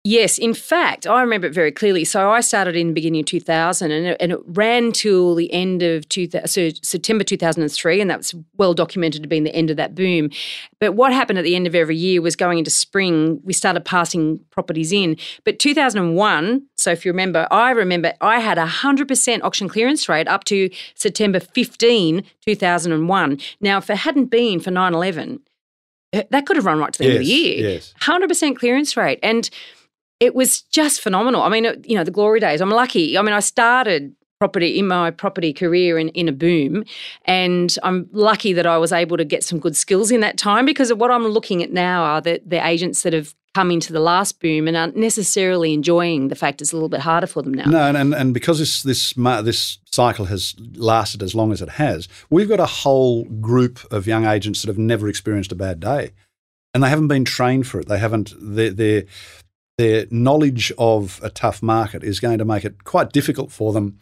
[0.07, 2.05] Yes, in fact, I remember it very clearly.
[2.05, 5.50] So I started in the beginning of 2000 and it, and it ran till the
[5.50, 9.78] end of 2000, so September 2003, and that's well documented to being the end of
[9.78, 10.28] that boom.
[10.78, 13.86] But what happened at the end of every year was going into spring, we started
[13.86, 15.16] passing properties in.
[15.42, 20.28] But 2001, so if you remember, I remember I had a 100% auction clearance rate
[20.28, 23.38] up to September 15, 2001.
[23.62, 25.40] Now, if it hadn't been for 9 11,
[26.12, 27.70] eh, that could have run right to the end of the year.
[27.70, 27.94] yes.
[28.02, 29.18] 100% clearance rate.
[29.22, 29.48] And
[30.20, 31.42] it was just phenomenal.
[31.42, 32.60] I mean, you know, the glory days.
[32.60, 33.18] I'm lucky.
[33.18, 36.84] I mean, I started property in my property career in, in a boom,
[37.24, 40.66] and I'm lucky that I was able to get some good skills in that time
[40.66, 44.00] because what I'm looking at now are the, the agents that have come into the
[44.00, 47.54] last boom and aren't necessarily enjoying the fact it's a little bit harder for them
[47.54, 47.64] now.
[47.64, 51.70] No, and, and, and because this this this cycle has lasted as long as it
[51.70, 55.80] has, we've got a whole group of young agents that have never experienced a bad
[55.80, 56.10] day,
[56.74, 57.88] and they haven't been trained for it.
[57.88, 59.04] They haven't their their
[59.78, 64.00] their knowledge of a tough market is going to make it quite difficult for them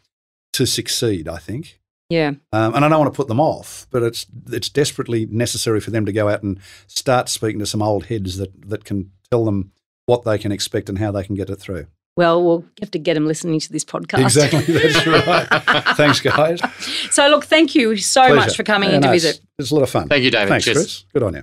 [0.55, 1.29] to succeed.
[1.29, 1.79] I think.
[2.11, 2.33] Yeah.
[2.53, 5.91] Um, and I don't want to put them off, but it's it's desperately necessary for
[5.91, 9.45] them to go out and start speaking to some old heads that that can tell
[9.47, 9.73] them
[10.07, 11.87] what they can expect and how they can get it through.
[12.15, 14.21] Well, we'll have to get them listening to this podcast.
[14.25, 15.47] Exactly, that's right.
[15.97, 16.61] Thanks, guys.
[17.11, 19.41] So, look, thank you so much for coming Yeah, in to no, it's- visit.
[19.59, 20.09] It's a lot of fun.
[20.09, 20.51] Thank you, David.
[20.51, 20.77] Thanks, Cheers.
[20.77, 21.05] Chris.
[21.15, 21.43] Good on you.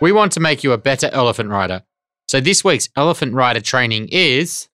[0.00, 1.84] We want to make you a better elephant rider.
[2.32, 4.66] So this week's elephant rider training is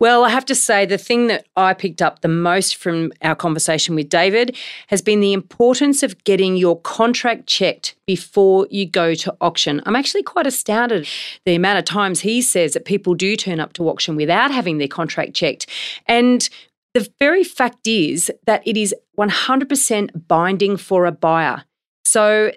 [0.00, 3.36] Well, I have to say, the thing that I picked up the most from our
[3.36, 4.56] conversation with David
[4.88, 9.80] has been the importance of getting your contract checked before you go to auction.
[9.86, 11.06] I'm actually quite astounded
[11.44, 14.78] the amount of times he says that people do turn up to auction without having
[14.78, 15.70] their contract checked.
[16.06, 16.48] And
[16.92, 21.62] the very fact is that it is 100% binding for a buyer.
[22.04, 22.50] So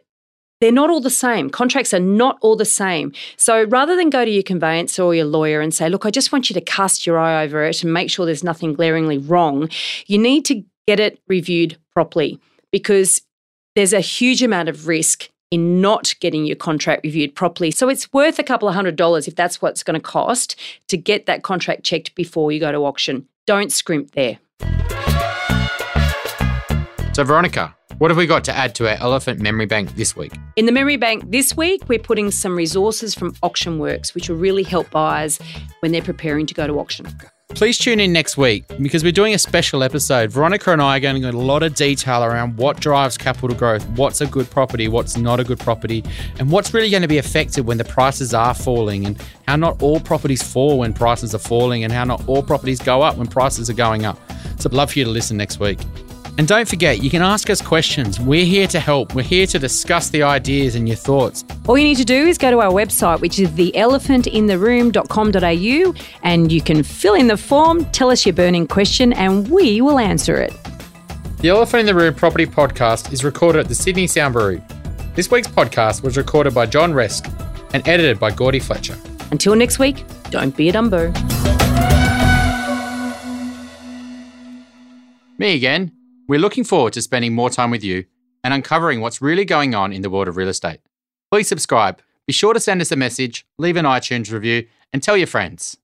[0.61, 1.49] they're not all the same.
[1.49, 3.13] Contracts are not all the same.
[3.37, 6.31] So rather than go to your conveyancer or your lawyer and say, look, I just
[6.31, 9.69] want you to cast your eye over it and make sure there's nothing glaringly wrong,
[10.07, 12.39] you need to get it reviewed properly
[12.71, 13.21] because
[13.75, 17.71] there's a huge amount of risk in not getting your contract reviewed properly.
[17.71, 20.55] So it's worth a couple of hundred dollars if that's what's going to cost
[20.87, 23.27] to get that contract checked before you go to auction.
[23.47, 24.39] Don't scrimp there.
[27.19, 30.31] So, Veronica, what have we got to add to our elephant memory bank this week?
[30.55, 34.63] In the memory bank this week, we're putting some resources from Auctionworks, which will really
[34.63, 35.37] help buyers
[35.81, 37.05] when they're preparing to go to auction.
[37.49, 40.31] Please tune in next week because we're doing a special episode.
[40.31, 43.17] Veronica and I are going to go into a lot of detail around what drives
[43.17, 46.05] capital growth, what's a good property, what's not a good property,
[46.39, 49.81] and what's really going to be affected when the prices are falling, and how not
[49.81, 53.27] all properties fall when prices are falling, and how not all properties go up when
[53.27, 54.17] prices are going up.
[54.57, 55.79] So, I'd love for you to listen next week.
[56.39, 58.17] And don't forget, you can ask us questions.
[58.17, 59.13] We're here to help.
[59.13, 61.43] We're here to discuss the ideas and your thoughts.
[61.67, 66.61] All you need to do is go to our website, which is theelephantintheroom.com.au, and you
[66.61, 70.53] can fill in the form, tell us your burning question, and we will answer it.
[71.39, 74.61] The Elephant in the Room Property Podcast is recorded at the Sydney Sound Brewery.
[75.15, 77.27] This week's podcast was recorded by John Resk
[77.73, 78.97] and edited by Gordy Fletcher.
[79.31, 81.13] Until next week, don't be a Dumbo.
[85.37, 85.91] Me again.
[86.29, 88.05] We're looking forward to spending more time with you
[88.43, 90.79] and uncovering what's really going on in the world of real estate.
[91.31, 92.03] Please subscribe.
[92.27, 95.77] Be sure to send us a message, leave an iTunes review, and tell your friends.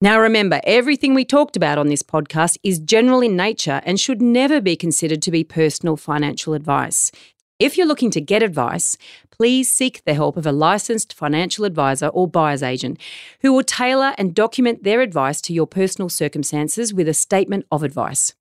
[0.00, 4.22] Now, remember, everything we talked about on this podcast is general in nature and should
[4.22, 7.12] never be considered to be personal financial advice.
[7.58, 8.96] If you're looking to get advice,
[9.30, 12.98] please seek the help of a licensed financial advisor or buyer's agent
[13.42, 17.82] who will tailor and document their advice to your personal circumstances with a statement of
[17.82, 18.32] advice.